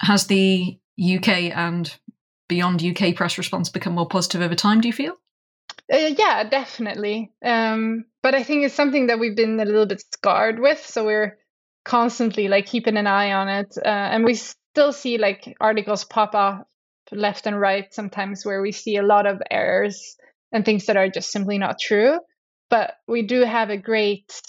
has 0.00 0.26
the 0.26 0.78
UK 0.98 1.28
and 1.56 1.94
beyond 2.48 2.82
UK 2.82 3.14
press 3.14 3.38
response 3.38 3.68
become 3.68 3.94
more 3.94 4.08
positive 4.08 4.42
over 4.42 4.54
time, 4.54 4.80
do 4.80 4.88
you 4.88 4.92
feel? 4.92 5.14
Uh, 5.92 5.96
yeah, 6.18 6.44
definitely. 6.44 7.30
Um, 7.44 8.04
but 8.22 8.34
I 8.34 8.42
think 8.42 8.64
it's 8.64 8.74
something 8.74 9.06
that 9.06 9.18
we've 9.18 9.36
been 9.36 9.60
a 9.60 9.64
little 9.64 9.86
bit 9.86 10.02
scarred 10.12 10.58
with. 10.58 10.84
So 10.84 11.04
we're 11.04 11.38
constantly 11.84 12.48
like 12.48 12.66
keeping 12.66 12.96
an 12.96 13.06
eye 13.06 13.32
on 13.32 13.48
it. 13.48 13.74
Uh, 13.76 13.88
and 13.88 14.24
we 14.24 14.34
still 14.34 14.92
see 14.92 15.18
like 15.18 15.56
articles 15.60 16.04
pop 16.04 16.34
up 16.34 16.68
left 17.12 17.46
and 17.46 17.58
right 17.60 17.92
sometimes 17.92 18.44
where 18.44 18.60
we 18.60 18.72
see 18.72 18.96
a 18.96 19.02
lot 19.02 19.26
of 19.26 19.40
errors 19.50 20.16
and 20.52 20.64
things 20.64 20.86
that 20.86 20.96
are 20.96 21.08
just 21.08 21.30
simply 21.30 21.58
not 21.58 21.78
true. 21.80 22.18
But 22.70 22.94
we 23.06 23.22
do 23.22 23.44
have 23.44 23.70
a 23.70 23.76
great 23.76 24.40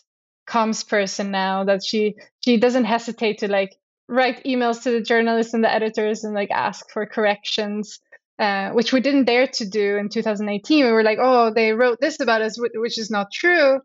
comms 0.47 0.87
person 0.87 1.31
now 1.31 1.65
that 1.65 1.83
she 1.85 2.15
she 2.43 2.57
doesn't 2.57 2.85
hesitate 2.85 3.39
to 3.39 3.47
like 3.47 3.75
write 4.07 4.43
emails 4.43 4.83
to 4.83 4.91
the 4.91 5.01
journalists 5.01 5.53
and 5.53 5.63
the 5.63 5.71
editors 5.71 6.23
and 6.23 6.33
like 6.33 6.49
ask 6.51 6.89
for 6.91 7.05
corrections, 7.05 7.99
uh, 8.39 8.71
which 8.71 8.91
we 8.91 8.99
didn't 8.99 9.25
dare 9.25 9.47
to 9.47 9.69
do 9.69 9.97
in 9.97 10.09
2018. 10.09 10.85
We 10.85 10.91
were 10.91 11.03
like, 11.03 11.19
oh, 11.21 11.53
they 11.53 11.73
wrote 11.73 11.99
this 12.01 12.19
about 12.19 12.41
us, 12.41 12.57
which 12.57 12.97
is 12.97 13.11
not 13.11 13.31
true, 13.31 13.79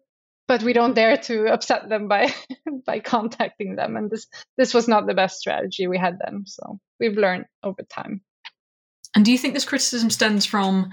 but 0.49 0.63
we 0.63 0.73
don't 0.73 0.95
dare 0.95 1.19
to 1.19 1.53
upset 1.53 1.89
them 1.89 2.09
by 2.09 2.35
by 2.87 3.01
contacting 3.01 3.77
them. 3.77 3.97
And 3.97 4.11
this 4.11 4.27
this 4.57 4.75
was 4.75 4.89
not 4.89 5.07
the 5.07 5.15
best 5.15 5.39
strategy 5.39 5.87
we 5.87 5.99
had 5.99 6.19
then. 6.25 6.45
So 6.47 6.81
we've 6.99 7.17
learned 7.17 7.45
over 7.63 7.83
time. 7.83 8.23
And 9.15 9.25
do 9.25 9.33
you 9.33 9.39
think 9.39 9.55
this 9.55 9.65
criticism 9.65 10.11
stems 10.11 10.45
from 10.45 10.91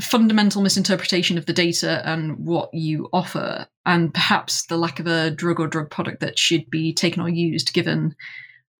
fundamental 0.00 0.62
misinterpretation 0.62 1.36
of 1.36 1.46
the 1.46 1.52
data 1.52 2.02
and 2.08 2.46
what 2.46 2.70
you 2.72 3.08
offer, 3.12 3.66
and 3.84 4.14
perhaps 4.14 4.66
the 4.66 4.78
lack 4.78 5.00
of 5.00 5.06
a 5.06 5.30
drug 5.30 5.60
or 5.60 5.66
drug 5.66 5.90
product 5.90 6.20
that 6.20 6.38
should 6.38 6.70
be 6.70 6.94
taken 6.94 7.20
or 7.22 7.28
used, 7.28 7.74
given 7.74 8.14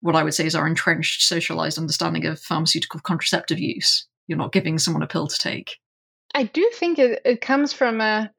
what 0.00 0.16
I 0.16 0.22
would 0.22 0.32
say 0.32 0.46
is 0.46 0.54
our 0.54 0.66
entrenched 0.66 1.22
socialized 1.22 1.78
understanding 1.78 2.24
of 2.24 2.40
pharmaceutical 2.40 3.00
contraceptive 3.00 3.58
use. 3.58 4.06
You're 4.28 4.38
not 4.38 4.52
giving 4.52 4.78
someone 4.78 5.02
a 5.02 5.06
pill 5.06 5.26
to 5.26 5.38
take. 5.38 5.76
I 6.32 6.44
do 6.44 6.70
think 6.72 6.98
it, 6.98 7.20
it 7.24 7.40
comes 7.40 7.72
from 7.72 8.00
a 8.00 8.30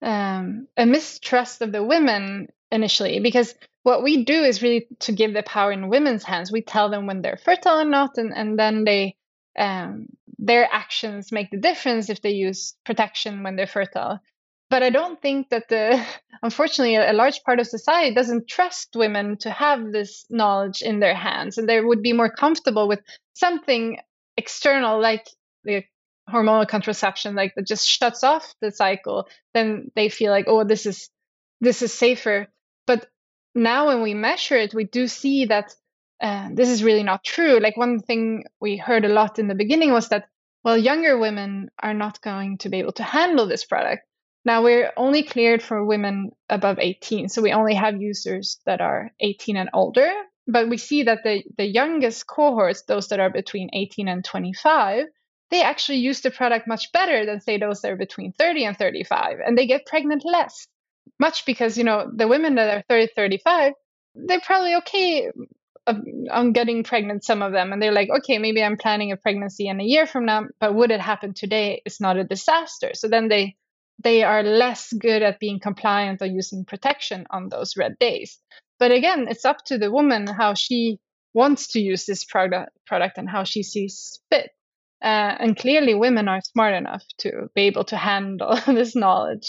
um, 0.00 0.68
a 0.78 0.86
mistrust 0.86 1.60
of 1.60 1.72
the 1.72 1.84
women 1.84 2.48
initially, 2.70 3.20
because 3.20 3.54
what 3.82 4.02
we 4.02 4.24
do 4.24 4.44
is 4.44 4.62
really 4.62 4.86
to 5.00 5.12
give 5.12 5.34
the 5.34 5.42
power 5.42 5.72
in 5.72 5.88
women's 5.88 6.24
hands. 6.24 6.50
We 6.50 6.62
tell 6.62 6.88
them 6.88 7.06
when 7.06 7.20
they're 7.20 7.36
fertile 7.36 7.80
or 7.80 7.84
not, 7.84 8.16
and, 8.16 8.32
and 8.34 8.58
then 8.58 8.84
they 8.84 9.16
um, 9.58 10.06
their 10.38 10.68
actions 10.70 11.32
make 11.32 11.50
the 11.50 11.58
difference 11.58 12.08
if 12.08 12.22
they 12.22 12.30
use 12.30 12.74
protection 12.84 13.42
when 13.42 13.56
they're 13.56 13.66
fertile. 13.66 14.20
But 14.70 14.84
I 14.84 14.90
don't 14.90 15.20
think 15.20 15.50
that 15.50 15.68
the, 15.68 16.04
unfortunately, 16.42 16.96
a 16.96 17.12
large 17.12 17.42
part 17.42 17.58
of 17.58 17.66
society 17.66 18.14
doesn't 18.14 18.48
trust 18.48 18.90
women 18.94 19.36
to 19.38 19.50
have 19.50 19.92
this 19.92 20.24
knowledge 20.30 20.80
in 20.80 21.00
their 21.00 21.14
hands, 21.14 21.58
and 21.58 21.68
they 21.68 21.80
would 21.80 22.02
be 22.02 22.12
more 22.12 22.30
comfortable 22.30 22.88
with 22.88 23.00
something 23.34 23.98
external 24.36 25.00
like 25.00 25.26
the 25.64 25.82
hormonal 26.28 26.66
contraception, 26.66 27.34
like 27.34 27.54
that 27.56 27.66
just 27.66 27.88
shuts 27.88 28.22
off 28.22 28.54
the 28.60 28.70
cycle. 28.70 29.28
Then 29.54 29.90
they 29.96 30.08
feel 30.08 30.30
like, 30.30 30.46
oh, 30.48 30.64
this 30.64 30.86
is 30.86 31.10
this 31.60 31.82
is 31.82 31.92
safer. 31.92 32.46
But 32.86 33.06
now 33.54 33.88
when 33.88 34.02
we 34.02 34.14
measure 34.14 34.56
it, 34.56 34.72
we 34.72 34.84
do 34.84 35.08
see 35.08 35.46
that 35.46 35.74
uh, 36.20 36.48
this 36.52 36.68
is 36.68 36.84
really 36.84 37.02
not 37.02 37.24
true. 37.24 37.58
Like 37.60 37.76
one 37.76 38.00
thing 38.00 38.44
we 38.60 38.76
heard 38.76 39.04
a 39.04 39.08
lot 39.08 39.38
in 39.38 39.48
the 39.48 39.54
beginning 39.54 39.92
was 39.92 40.08
that, 40.08 40.28
well, 40.62 40.76
younger 40.76 41.18
women 41.18 41.70
are 41.78 41.94
not 41.94 42.20
going 42.20 42.58
to 42.58 42.68
be 42.68 42.78
able 42.78 42.92
to 42.92 43.02
handle 43.02 43.46
this 43.46 43.64
product. 43.64 44.02
Now 44.44 44.62
we're 44.62 44.92
only 44.96 45.22
cleared 45.22 45.62
for 45.62 45.84
women 45.84 46.30
above 46.48 46.78
18, 46.78 47.28
so 47.28 47.42
we 47.42 47.52
only 47.52 47.74
have 47.74 48.00
users 48.00 48.58
that 48.66 48.80
are 48.80 49.10
18 49.20 49.56
and 49.56 49.70
older. 49.72 50.10
But 50.46 50.68
we 50.68 50.78
see 50.78 51.04
that 51.04 51.20
the, 51.24 51.42
the 51.56 51.64
youngest 51.64 52.26
cohorts, 52.26 52.82
those 52.82 53.08
that 53.08 53.20
are 53.20 53.30
between 53.30 53.70
18 53.72 54.08
and 54.08 54.24
25, 54.24 55.06
they 55.50 55.62
actually 55.62 55.98
use 55.98 56.20
the 56.20 56.30
product 56.30 56.66
much 56.66 56.92
better 56.92 57.26
than 57.26 57.40
say 57.40 57.58
those 57.58 57.80
that 57.82 57.92
are 57.92 57.96
between 57.96 58.32
30 58.32 58.64
and 58.64 58.76
35, 58.76 59.38
and 59.44 59.56
they 59.56 59.66
get 59.66 59.86
pregnant 59.86 60.24
less. 60.24 60.66
Much 61.18 61.44
because 61.44 61.76
you 61.76 61.84
know 61.84 62.10
the 62.14 62.28
women 62.28 62.54
that 62.54 62.76
are 62.76 62.84
30, 62.88 63.12
35, 63.14 63.72
they're 64.14 64.40
probably 64.40 64.74
okay 64.76 65.30
on 66.30 66.52
getting 66.52 66.84
pregnant 66.84 67.24
some 67.24 67.42
of 67.42 67.52
them. 67.52 67.72
And 67.72 67.82
they're 67.82 67.92
like 67.92 68.08
okay 68.18 68.38
maybe 68.38 68.62
i'm 68.62 68.76
planning 68.76 69.12
a 69.12 69.16
pregnancy 69.16 69.68
in 69.68 69.80
a 69.80 69.84
year 69.84 70.06
from 70.06 70.26
now 70.26 70.44
but 70.60 70.74
would 70.74 70.90
it 70.90 71.00
happen 71.00 71.34
today? 71.34 71.82
It's 71.84 72.00
not 72.00 72.16
a 72.16 72.24
disaster. 72.24 72.90
So 72.94 73.08
then 73.08 73.28
they 73.28 73.56
they 74.02 74.22
are 74.22 74.42
less 74.42 74.92
good 74.92 75.22
at 75.22 75.38
being 75.38 75.60
compliant 75.60 76.22
or 76.22 76.26
using 76.26 76.64
protection 76.64 77.26
on 77.30 77.48
those 77.48 77.76
red 77.76 77.98
days. 77.98 78.38
But 78.78 78.92
again 78.92 79.26
it's 79.28 79.44
up 79.44 79.64
to 79.66 79.78
the 79.78 79.90
woman 79.90 80.26
how 80.26 80.54
she 80.54 80.98
wants 81.32 81.68
to 81.68 81.80
use 81.80 82.06
this 82.06 82.24
product 82.24 82.70
product 82.86 83.18
and 83.18 83.28
how 83.28 83.44
she 83.44 83.62
sees 83.62 84.20
fit. 84.30 84.50
Uh, 85.02 85.34
and 85.40 85.56
clearly 85.56 85.94
women 85.94 86.28
are 86.28 86.42
smart 86.42 86.74
enough 86.74 87.02
to 87.18 87.48
be 87.54 87.62
able 87.62 87.84
to 87.84 87.96
handle 87.96 88.58
this 88.66 88.94
knowledge. 88.94 89.48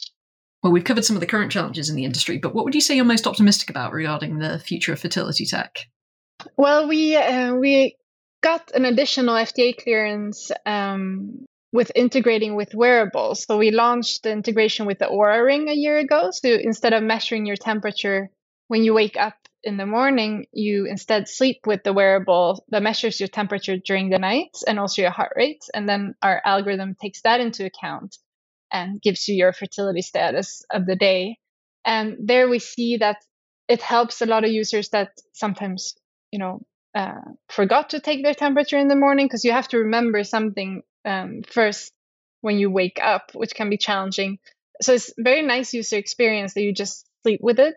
Well, 0.63 0.71
we've 0.71 0.83
covered 0.83 1.05
some 1.05 1.15
of 1.15 1.21
the 1.21 1.27
current 1.27 1.51
challenges 1.51 1.89
in 1.89 1.95
the 1.95 2.05
industry, 2.05 2.38
but 2.38 2.53
what 2.53 2.65
would 2.65 2.75
you 2.75 2.81
say 2.81 2.95
you're 2.95 3.05
most 3.05 3.25
optimistic 3.25 3.69
about 3.69 3.93
regarding 3.93 4.38
the 4.38 4.60
future 4.60 4.93
of 4.93 5.00
fertility 5.00 5.45
tech? 5.45 5.88
Well, 6.57 6.88
we 6.88 7.15
uh, 7.15 7.55
we 7.55 7.95
got 8.41 8.71
an 8.74 8.86
additional 8.86 9.36
FDA 9.36 9.75
clearance 9.77 10.51
um, 10.65 11.45
with 11.71 11.91
integrating 11.95 12.55
with 12.55 12.74
wearables. 12.74 13.45
So 13.45 13.57
we 13.57 13.71
launched 13.71 14.24
the 14.24 14.31
integration 14.31 14.86
with 14.86 15.00
the 15.00 15.05
Oura 15.05 15.45
Ring 15.45 15.69
a 15.69 15.74
year 15.74 15.98
ago. 15.98 16.29
So 16.31 16.50
instead 16.50 16.93
of 16.93 17.03
measuring 17.03 17.45
your 17.45 17.55
temperature 17.55 18.29
when 18.67 18.83
you 18.83 18.93
wake 18.93 19.17
up, 19.17 19.36
in 19.63 19.77
the 19.77 19.86
morning, 19.86 20.45
you 20.51 20.86
instead 20.86 21.27
sleep 21.27 21.62
with 21.65 21.83
the 21.83 21.93
wearable 21.93 22.63
that 22.69 22.81
measures 22.81 23.19
your 23.19 23.29
temperature 23.29 23.77
during 23.77 24.10
the 24.10 24.17
night 24.19 24.57
and 24.67 24.79
also 24.79 25.01
your 25.01 25.12
heart 25.12 25.33
rate. 25.36 25.63
And 25.74 25.88
then 25.88 26.15
our 26.21 26.41
algorithm 26.43 26.95
takes 27.00 27.21
that 27.21 27.41
into 27.41 27.65
account 27.65 28.17
and 28.71 29.01
gives 29.01 29.27
you 29.27 29.36
your 29.36 29.53
fertility 29.53 30.01
status 30.01 30.63
of 30.71 30.86
the 30.86 30.95
day. 30.95 31.38
And 31.86 32.17
there 32.19 32.50
we 32.50 32.60
see 32.60 32.98
that 32.98 33.17
it 33.67 33.81
helps 33.81 34.21
a 34.21 34.25
lot 34.25 34.43
of 34.43 34.51
users 34.51 34.89
that 34.89 35.12
sometimes, 35.33 35.93
you 36.31 36.39
know, 36.39 36.61
uh, 36.93 37.21
forgot 37.50 37.91
to 37.91 38.00
take 38.00 38.23
their 38.23 38.33
temperature 38.33 38.77
in 38.77 38.88
the 38.88 38.95
morning 38.95 39.25
because 39.25 39.45
you 39.45 39.51
have 39.51 39.67
to 39.69 39.79
remember 39.79 40.23
something 40.23 40.83
um, 41.05 41.41
first 41.47 41.93
when 42.41 42.57
you 42.57 42.69
wake 42.69 43.00
up, 43.01 43.31
which 43.33 43.55
can 43.55 43.69
be 43.69 43.77
challenging. 43.77 44.39
So 44.81 44.93
it's 44.93 45.13
very 45.17 45.41
nice 45.41 45.73
user 45.73 45.97
experience 45.97 46.53
that 46.53 46.63
you 46.63 46.73
just 46.73 47.07
sleep 47.23 47.39
with 47.41 47.59
it, 47.59 47.75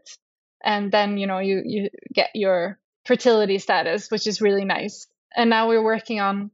and 0.63 0.91
then 0.91 1.19
you 1.19 1.27
know 1.27 1.39
you 1.39 1.63
you 1.65 1.91
get 2.13 2.31
your 2.35 2.79
fertility 3.05 3.59
status, 3.59 4.11
which 4.11 4.27
is 4.27 4.41
really 4.41 4.65
nice. 4.65 5.07
And 5.37 5.51
now 5.51 5.69
we're 5.69 5.83
working 5.83 6.21
on 6.21 6.51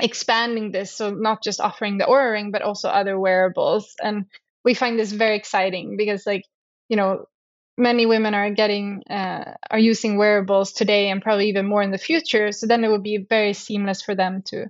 expanding 0.00 0.72
this, 0.72 0.92
so 0.92 1.10
not 1.10 1.42
just 1.42 1.60
offering 1.60 1.98
the 1.98 2.04
Oura 2.04 2.32
Ring, 2.32 2.50
but 2.50 2.62
also 2.62 2.88
other 2.88 3.18
wearables. 3.18 3.94
And 4.02 4.26
we 4.64 4.74
find 4.74 4.98
this 4.98 5.12
very 5.12 5.36
exciting 5.36 5.96
because, 5.96 6.26
like, 6.26 6.44
you 6.88 6.96
know, 6.96 7.26
many 7.76 8.06
women 8.06 8.34
are 8.34 8.50
getting 8.50 9.02
uh, 9.10 9.54
are 9.70 9.78
using 9.78 10.16
wearables 10.16 10.72
today 10.72 11.10
and 11.10 11.22
probably 11.22 11.48
even 11.48 11.66
more 11.66 11.82
in 11.82 11.90
the 11.90 11.98
future 11.98 12.52
so 12.52 12.66
then 12.66 12.84
it 12.84 12.88
would 12.88 13.02
be 13.02 13.26
very 13.28 13.52
seamless 13.52 14.02
for 14.02 14.14
them 14.14 14.42
to 14.42 14.66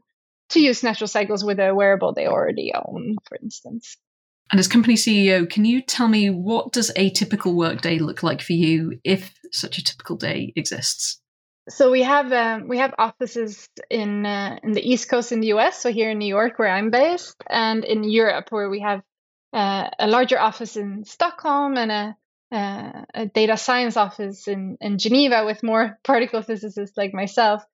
to 0.50 0.60
use 0.60 0.82
natural 0.82 1.08
cycles 1.08 1.44
with 1.44 1.58
a 1.58 1.74
wearable 1.74 2.12
they 2.12 2.26
already 2.26 2.72
own 2.74 3.16
for 3.28 3.36
instance. 3.42 3.96
And 4.50 4.60
as 4.60 4.68
company 4.68 4.94
ceo 4.94 5.48
can 5.48 5.64
you 5.64 5.82
tell 5.82 6.08
me 6.08 6.30
what 6.30 6.72
does 6.72 6.90
a 6.96 7.10
typical 7.10 7.54
workday 7.54 7.98
look 7.98 8.22
like 8.22 8.40
for 8.40 8.52
you 8.52 8.98
if 9.04 9.34
such 9.50 9.78
a 9.78 9.84
typical 9.84 10.16
day 10.16 10.52
exists? 10.56 11.20
So 11.68 11.90
we 11.90 12.02
have 12.02 12.30
um, 12.30 12.68
we 12.68 12.76
have 12.76 12.94
offices 12.98 13.70
in 13.90 14.26
uh, 14.26 14.58
in 14.62 14.72
the 14.72 14.86
east 14.86 15.08
coast 15.08 15.32
in 15.32 15.40
the 15.40 15.48
us 15.48 15.78
so 15.78 15.90
here 15.90 16.10
in 16.10 16.18
new 16.18 16.28
york 16.28 16.58
where 16.58 16.68
i'm 16.68 16.90
based 16.90 17.36
and 17.48 17.84
in 17.84 18.04
europe 18.04 18.46
where 18.50 18.68
we 18.68 18.80
have 18.80 19.02
uh, 19.54 19.88
a 19.98 20.06
larger 20.06 20.38
office 20.38 20.76
in 20.76 21.04
stockholm 21.04 21.78
and 21.78 21.90
a 21.90 22.16
uh, 22.54 23.04
a 23.12 23.26
data 23.26 23.56
science 23.56 23.96
office 23.96 24.46
in, 24.46 24.76
in 24.80 24.98
Geneva 24.98 25.44
with 25.44 25.62
more 25.62 25.98
particle 26.04 26.42
physicists 26.42 26.96
like 26.96 27.12
myself. 27.12 27.64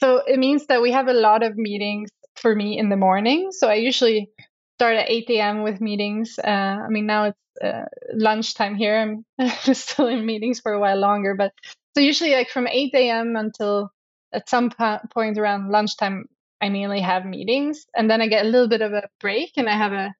So 0.00 0.22
it 0.26 0.38
means 0.38 0.66
that 0.66 0.80
we 0.80 0.92
have 0.92 1.08
a 1.08 1.12
lot 1.12 1.42
of 1.42 1.56
meetings 1.56 2.10
for 2.36 2.54
me 2.54 2.78
in 2.78 2.88
the 2.88 2.96
morning. 2.96 3.50
So 3.50 3.68
I 3.68 3.74
usually 3.74 4.30
start 4.76 4.96
at 4.96 5.10
8 5.10 5.30
a.m. 5.30 5.62
with 5.64 5.80
meetings. 5.80 6.38
Uh, 6.38 6.48
I 6.86 6.88
mean, 6.88 7.06
now 7.06 7.24
it's 7.24 7.64
uh, 7.64 7.86
lunchtime 8.12 8.76
here. 8.76 8.96
I'm 9.40 9.48
still 9.74 10.06
in 10.06 10.24
meetings 10.24 10.60
for 10.60 10.72
a 10.72 10.78
while 10.78 10.98
longer, 10.98 11.34
but 11.34 11.52
so 11.96 12.00
usually 12.00 12.32
like 12.32 12.50
from 12.50 12.68
8 12.68 12.94
a.m. 12.94 13.34
until 13.34 13.90
at 14.32 14.48
some 14.48 14.70
point 15.12 15.36
around 15.36 15.70
lunchtime, 15.70 16.26
I 16.60 16.68
mainly 16.68 17.00
have 17.00 17.24
meetings, 17.24 17.86
and 17.96 18.08
then 18.10 18.20
I 18.20 18.28
get 18.28 18.46
a 18.46 18.48
little 18.48 18.68
bit 18.68 18.82
of 18.82 18.92
a 18.92 19.08
break, 19.20 19.52
and 19.56 19.68
I 19.68 19.76
have 19.76 19.92
a 19.92 20.14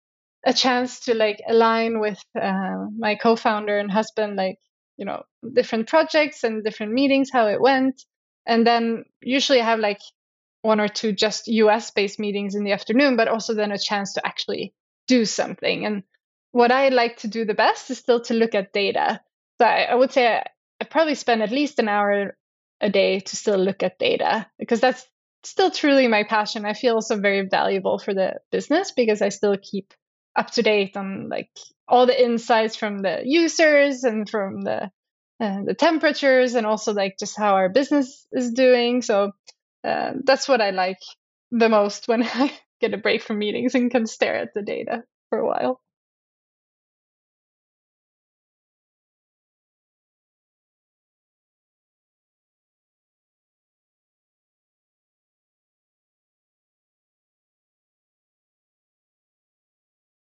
a 0.44 0.52
chance 0.52 1.00
to 1.00 1.14
like 1.14 1.40
align 1.48 2.00
with 2.00 2.22
uh, 2.40 2.86
my 2.96 3.16
co-founder 3.16 3.78
and 3.78 3.90
husband 3.90 4.36
like 4.36 4.58
you 4.96 5.04
know 5.04 5.22
different 5.52 5.88
projects 5.88 6.44
and 6.44 6.64
different 6.64 6.92
meetings 6.92 7.30
how 7.32 7.48
it 7.48 7.60
went. 7.60 8.02
And 8.46 8.66
then 8.66 9.04
usually 9.20 9.60
i 9.60 9.64
have 9.64 9.80
like 9.80 10.00
one 10.62 10.80
or 10.80 10.88
two 10.88 11.12
just 11.12 11.48
us 11.48 11.90
based 11.90 12.18
meetings 12.18 12.54
in 12.54 12.64
the 12.64 12.72
afternoon 12.72 13.16
but 13.16 13.28
also 13.28 13.54
then 13.54 13.72
a 13.72 13.78
chance 13.78 14.14
to 14.14 14.26
actually 14.26 14.74
do 15.06 15.24
something. 15.24 15.86
And 15.86 16.02
what 16.52 16.72
i 16.72 16.88
like 16.88 17.18
to 17.18 17.28
do 17.28 17.44
the 17.44 17.54
best 17.54 17.90
is 17.90 17.98
still 17.98 18.20
to 18.22 18.34
look 18.34 18.54
at 18.54 18.72
data. 18.72 19.20
So 19.58 19.66
i, 19.66 19.84
I 19.84 19.94
would 19.94 20.12
say 20.12 20.26
I, 20.26 20.44
I 20.80 20.84
probably 20.84 21.14
spend 21.14 21.42
at 21.42 21.50
least 21.50 21.78
an 21.78 21.88
hour 21.88 22.36
a 22.80 22.90
day 22.90 23.20
to 23.20 23.36
still 23.36 23.58
look 23.58 23.82
at 23.82 23.98
data 23.98 24.46
because 24.58 24.80
that's 24.80 25.04
still 25.44 25.70
truly 25.70 26.08
my 26.08 26.24
passion. 26.24 26.64
I 26.64 26.74
feel 26.74 26.94
also 26.94 27.20
very 27.20 27.48
valuable 27.48 27.98
for 27.98 28.14
the 28.14 28.34
business 28.50 28.92
because 28.92 29.22
i 29.22 29.28
still 29.28 29.56
keep 29.60 29.94
up 30.38 30.52
to 30.52 30.62
date 30.62 30.96
on 30.96 31.28
like 31.28 31.50
all 31.88 32.06
the 32.06 32.22
insights 32.22 32.76
from 32.76 33.00
the 33.00 33.22
users 33.24 34.04
and 34.04 34.30
from 34.30 34.62
the 34.62 34.90
uh, 35.40 35.62
the 35.64 35.74
temperatures 35.74 36.54
and 36.54 36.66
also 36.66 36.92
like 36.92 37.16
just 37.18 37.36
how 37.38 37.54
our 37.54 37.68
business 37.68 38.26
is 38.32 38.52
doing. 38.52 39.02
So 39.02 39.32
uh, 39.84 40.12
that's 40.24 40.48
what 40.48 40.60
I 40.60 40.70
like 40.70 40.98
the 41.50 41.68
most 41.68 42.08
when 42.08 42.22
I 42.24 42.52
get 42.80 42.94
a 42.94 42.98
break 42.98 43.22
from 43.22 43.38
meetings 43.38 43.74
and 43.74 43.90
can 43.90 44.06
stare 44.06 44.36
at 44.36 44.54
the 44.54 44.62
data 44.62 45.04
for 45.30 45.38
a 45.38 45.46
while. 45.46 45.80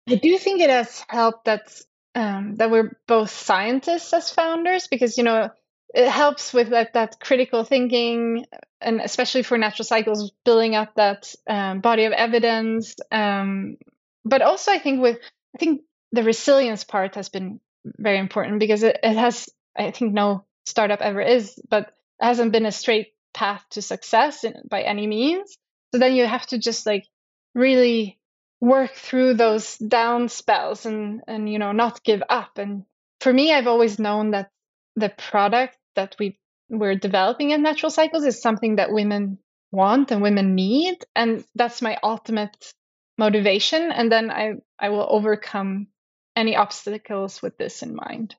I 0.09 0.15
do 0.17 0.39
think 0.39 0.61
it 0.61 0.71
has 0.71 1.05
helped 1.09 1.45
that 1.45 1.81
um, 2.15 2.57
that 2.57 2.71
we're 2.71 2.97
both 3.07 3.31
scientists 3.31 4.13
as 4.13 4.31
founders 4.31 4.89
because 4.89 5.19
you 5.19 5.25
know 5.25 5.51
it 5.95 6.09
helps 6.09 6.53
with 6.53 6.71
that 6.71 6.95
that 6.95 7.21
critical 7.21 7.65
thinking 7.65 8.47
and 8.81 9.01
especially 9.01 9.43
for 9.43 9.59
natural 9.59 9.85
cycles 9.85 10.33
building 10.45 10.75
up 10.75 10.95
that 10.97 11.35
um, 11.49 11.81
body 11.81 12.05
of 12.05 12.13
evidence 12.13 12.95
um, 13.13 13.77
but 14.25 14.43
also 14.43 14.73
i 14.73 14.79
think 14.79 15.01
with 15.01 15.19
i 15.55 15.59
think 15.59 15.83
the 16.13 16.23
resilience 16.23 16.85
part 16.85 17.15
has 17.15 17.29
been 17.29 17.61
very 17.85 18.19
important 18.19 18.59
because 18.59 18.83
it, 18.83 18.99
it 19.03 19.17
has 19.17 19.49
i 19.77 19.91
think 19.91 20.13
no 20.13 20.45
startup 20.67 21.01
ever 21.01 21.21
is 21.21 21.59
but 21.69 21.93
hasn't 22.21 22.53
been 22.53 22.67
a 22.67 22.73
straight 22.73 23.09
path 23.35 23.65
to 23.71 23.83
success 23.83 24.45
in, 24.45 24.55
by 24.69 24.83
any 24.83 25.07
means. 25.07 25.57
So 25.93 25.99
then 25.99 26.15
you 26.15 26.27
have 26.27 26.47
to 26.49 26.59
just 26.59 26.87
like 26.87 27.07
really 27.55 28.18
work 28.61 28.95
through 28.95 29.35
those 29.35 29.77
down 29.77 30.29
spells 30.29 30.87
and 30.87 31.23
and 31.27 31.51
you 31.51 31.59
know 31.59 31.73
not 31.73 32.03
give 32.03 32.23
up. 32.29 32.59
And 32.59 32.85
for 33.21 33.33
me 33.33 33.53
i've 33.53 33.67
always 33.67 33.99
known 33.99 34.33
that 34.33 34.51
the 34.97 35.09
product 35.11 35.77
that 35.95 36.17
we 36.19 36.39
we're 36.69 36.97
developing 36.97 37.51
in 37.51 37.63
natural 37.63 37.91
cycles 37.91 38.25
is 38.25 38.43
something 38.43 38.77
that 38.77 38.93
women 38.93 39.39
want 39.71 40.11
and 40.11 40.23
women 40.23 40.55
need 40.55 40.97
and 41.15 41.45
that's 41.55 41.83
my 41.83 41.99
ultimate 42.03 42.73
motivation. 43.17 43.91
And 43.93 44.11
then 44.11 44.31
i 44.31 44.55
i 44.79 44.89
will 44.91 45.07
overcome 45.09 45.89
any 46.37 46.57
obstacles 46.57 47.43
with 47.43 47.59
this 47.59 47.83
in 47.83 47.95
mind. 47.95 48.37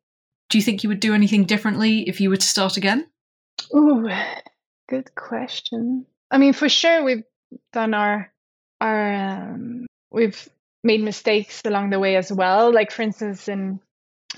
Do 0.50 0.58
you 0.58 0.64
think 0.64 0.84
you 0.84 0.90
would 0.90 1.02
do 1.02 1.14
anything 1.14 1.44
differently 1.44 2.08
if 2.08 2.22
you 2.22 2.30
were 2.30 2.38
to 2.38 2.48
start 2.48 2.78
again? 2.78 3.06
Ooh, 3.76 4.10
good 4.88 5.14
question. 5.16 6.06
I 6.32 6.38
mean 6.38 6.54
for 6.54 6.70
sure 6.70 7.04
we've 7.04 7.24
done 7.74 7.94
our 7.94 8.32
our 8.82 9.14
um, 9.14 9.86
we've 10.12 10.48
made 10.84 11.02
mistakes 11.02 11.62
along 11.66 11.90
the 11.90 12.00
way 12.00 12.16
as 12.16 12.32
well. 12.32 12.74
Like 12.74 12.92
for 12.92 13.02
instance, 13.02 13.48
in 13.48 13.80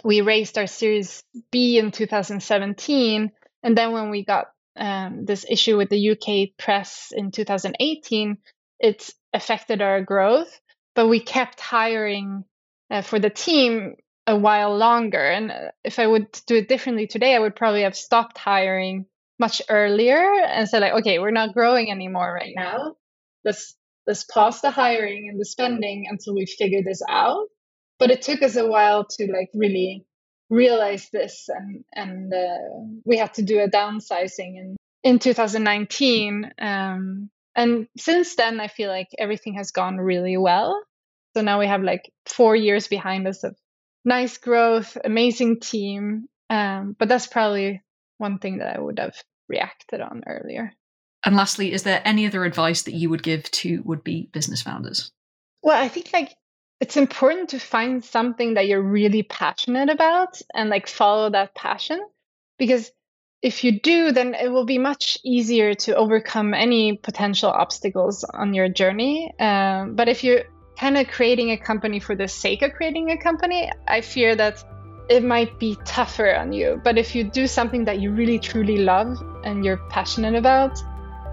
we 0.04 0.22
raised 0.22 0.58
our 0.58 0.68
Series 0.68 1.24
B 1.52 1.78
in 1.78 1.92
2017, 1.92 3.32
and 3.64 3.78
then 3.78 3.92
when 3.92 4.10
we 4.10 4.24
got 4.24 4.48
um, 4.78 5.26
this 5.26 5.46
issue 5.50 5.78
with 5.78 5.90
the 5.90 6.12
UK 6.12 6.58
press 6.58 7.12
in 7.16 7.32
2018, 7.32 8.38
it 8.80 9.10
affected 9.34 9.82
our 9.82 10.02
growth. 10.02 10.60
But 10.96 11.08
we 11.08 11.20
kept 11.20 11.60
hiring 11.60 12.46
uh, 12.90 13.02
for 13.02 13.20
the 13.20 13.30
team 13.30 13.96
a 14.28 14.36
while 14.36 14.76
longer. 14.78 15.22
And 15.22 15.52
uh, 15.52 15.72
if 15.84 16.00
I 16.00 16.08
would 16.08 16.28
do 16.48 16.56
it 16.56 16.68
differently 16.68 17.08
today, 17.08 17.36
I 17.36 17.40
would 17.40 17.56
probably 17.56 17.84
have 17.84 17.96
stopped 17.96 18.38
hiring 18.38 19.06
much 19.40 19.62
earlier 19.70 20.22
and 20.46 20.68
said 20.68 20.82
like, 20.82 20.94
okay, 21.00 21.20
we're 21.20 21.32
not 21.32 21.54
growing 21.54 21.92
anymore 21.92 22.32
right 22.34 22.54
now. 22.56 22.96
Let's 23.44 23.76
let's 24.12 24.26
pause 24.26 24.60
the 24.60 24.72
hiring 24.72 25.30
and 25.30 25.40
the 25.40 25.46
spending 25.46 26.06
until 26.10 26.36
we 26.36 26.46
figure 26.46 26.82
this 26.84 27.02
out. 27.08 27.48
But 27.98 28.12
it 28.12 28.22
took 28.22 28.42
us 28.42 28.58
a 28.58 28.68
while 28.68 29.06
to 29.06 29.32
like 29.32 29.50
really 29.54 30.06
realize 30.50 31.08
this, 31.14 31.48
and 31.48 31.86
and 31.94 32.34
uh, 32.34 33.02
we 33.06 33.18
had 33.18 33.34
to 33.36 33.42
do 33.42 33.62
a 33.62 33.70
downsizing 33.70 34.58
in 34.58 34.76
in 35.02 35.20
2019. 35.20 36.52
Um, 36.60 37.30
and 37.56 37.88
since 37.98 38.36
then, 38.36 38.60
I 38.60 38.68
feel 38.68 38.90
like 38.90 39.08
everything 39.18 39.54
has 39.54 39.72
gone 39.72 39.98
really 39.98 40.36
well. 40.36 40.78
So 41.38 41.42
now 41.42 41.60
we 41.60 41.68
have 41.68 41.84
like 41.84 42.12
four 42.26 42.54
years 42.54 42.88
behind 42.90 43.28
us 43.28 43.46
of 43.46 43.56
nice 44.04 44.38
growth, 44.38 44.98
amazing 45.06 45.62
team. 45.62 46.28
Um, 46.50 46.98
but 47.00 47.08
that's 47.08 47.28
probably 47.28 47.82
one 48.18 48.40
thing 48.40 48.58
that 48.58 48.76
I 48.76 48.80
would 48.80 49.00
have 49.00 49.16
reacted 49.48 50.02
on 50.02 50.24
earlier. 50.28 50.74
And 51.26 51.36
lastly, 51.36 51.72
is 51.72 51.84
there 51.84 52.02
any 52.04 52.26
other 52.26 52.46
advice 52.46 52.84
that 52.84 52.94
you 52.94 53.10
would 53.10 53.24
give 53.24 53.50
to 53.52 53.82
would 53.84 54.04
be 54.04 54.30
business 54.32 54.62
founders? 54.62 55.12
Well, 55.62 55.80
I 55.80 55.88
think 55.88 56.10
like 56.14 56.36
it's 56.80 56.98
important 56.98 57.50
to 57.50 57.60
find 57.60 58.04
something 58.04 58.56
that 58.56 58.68
you're 58.68 58.82
really 58.82 59.22
passionate 59.22 59.90
about 59.90 60.42
and 60.54 60.70
like 60.70 60.88
follow 60.88 61.30
that 61.30 61.54
passion 61.54 62.00
because 62.58 62.92
if 63.42 63.64
you 63.64 63.80
do, 63.80 64.12
then 64.12 64.36
it 64.36 64.50
will 64.50 64.66
be 64.66 64.78
much 64.78 65.18
easier 65.24 65.74
to 65.74 65.96
overcome 65.96 66.54
any 66.54 66.98
potential 66.98 67.50
obstacles 67.50 68.24
on 68.24 68.54
your 68.54 68.70
journey. 68.70 69.34
Um, 69.40 69.96
but 69.96 70.08
if 70.08 70.24
you're 70.24 70.44
kind 70.78 70.98
of 70.98 71.08
creating 71.08 71.52
a 71.52 71.58
company 71.58 72.00
for 72.00 72.16
the 72.16 72.28
sake 72.28 72.62
of 72.62 72.74
creating 72.74 73.10
a 73.12 73.18
company, 73.18 73.72
I 73.88 74.02
fear 74.02 74.36
that 74.36 74.64
it 75.10 75.24
might 75.24 75.60
be 75.60 75.78
tougher 75.86 76.36
on 76.36 76.54
you. 76.54 76.80
But 76.84 76.98
if 76.98 77.16
you 77.16 77.24
do 77.24 77.48
something 77.48 77.86
that 77.86 78.00
you 78.00 78.12
really 78.12 78.40
truly 78.40 78.78
love 78.78 79.18
and 79.44 79.66
you're 79.66 79.82
passionate 79.90 80.36
about, 80.36 80.78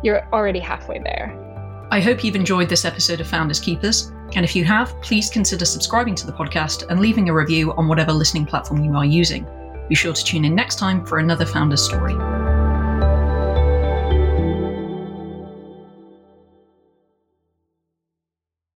you're 0.03 0.27
already 0.33 0.61
halfway 0.61 0.99
there. 0.99 1.35
I 1.91 2.01
hope 2.01 2.23
you've 2.23 2.37
enjoyed 2.37 2.69
this 2.69 2.85
episode 2.85 3.21
of 3.21 3.27
Founders 3.29 3.61
Keepers. 3.61 4.13
And 4.35 4.45
if 4.45 4.55
you 4.55 4.65
have, 4.65 4.95
please 5.01 5.31
consider 5.31 5.65
subscribing 5.65 6.15
to 6.17 6.27
the 6.27 6.33
podcast 6.33 6.87
and 6.91 7.01
leaving 7.01 7.29
a 7.29 7.35
review 7.35 7.73
on 7.73 7.89
whatever 7.89 8.13
listening 8.13 8.45
platform 8.45 8.85
you 8.85 8.95
are 8.95 9.07
using. 9.07 9.47
Be 9.89 9.95
sure 9.95 10.13
to 10.13 10.25
tune 10.25 10.45
in 10.45 10.55
next 10.55 10.79
time 10.79 11.07
for 11.07 11.19
another 11.19 11.47
Founders 11.47 11.83
story. 11.83 12.15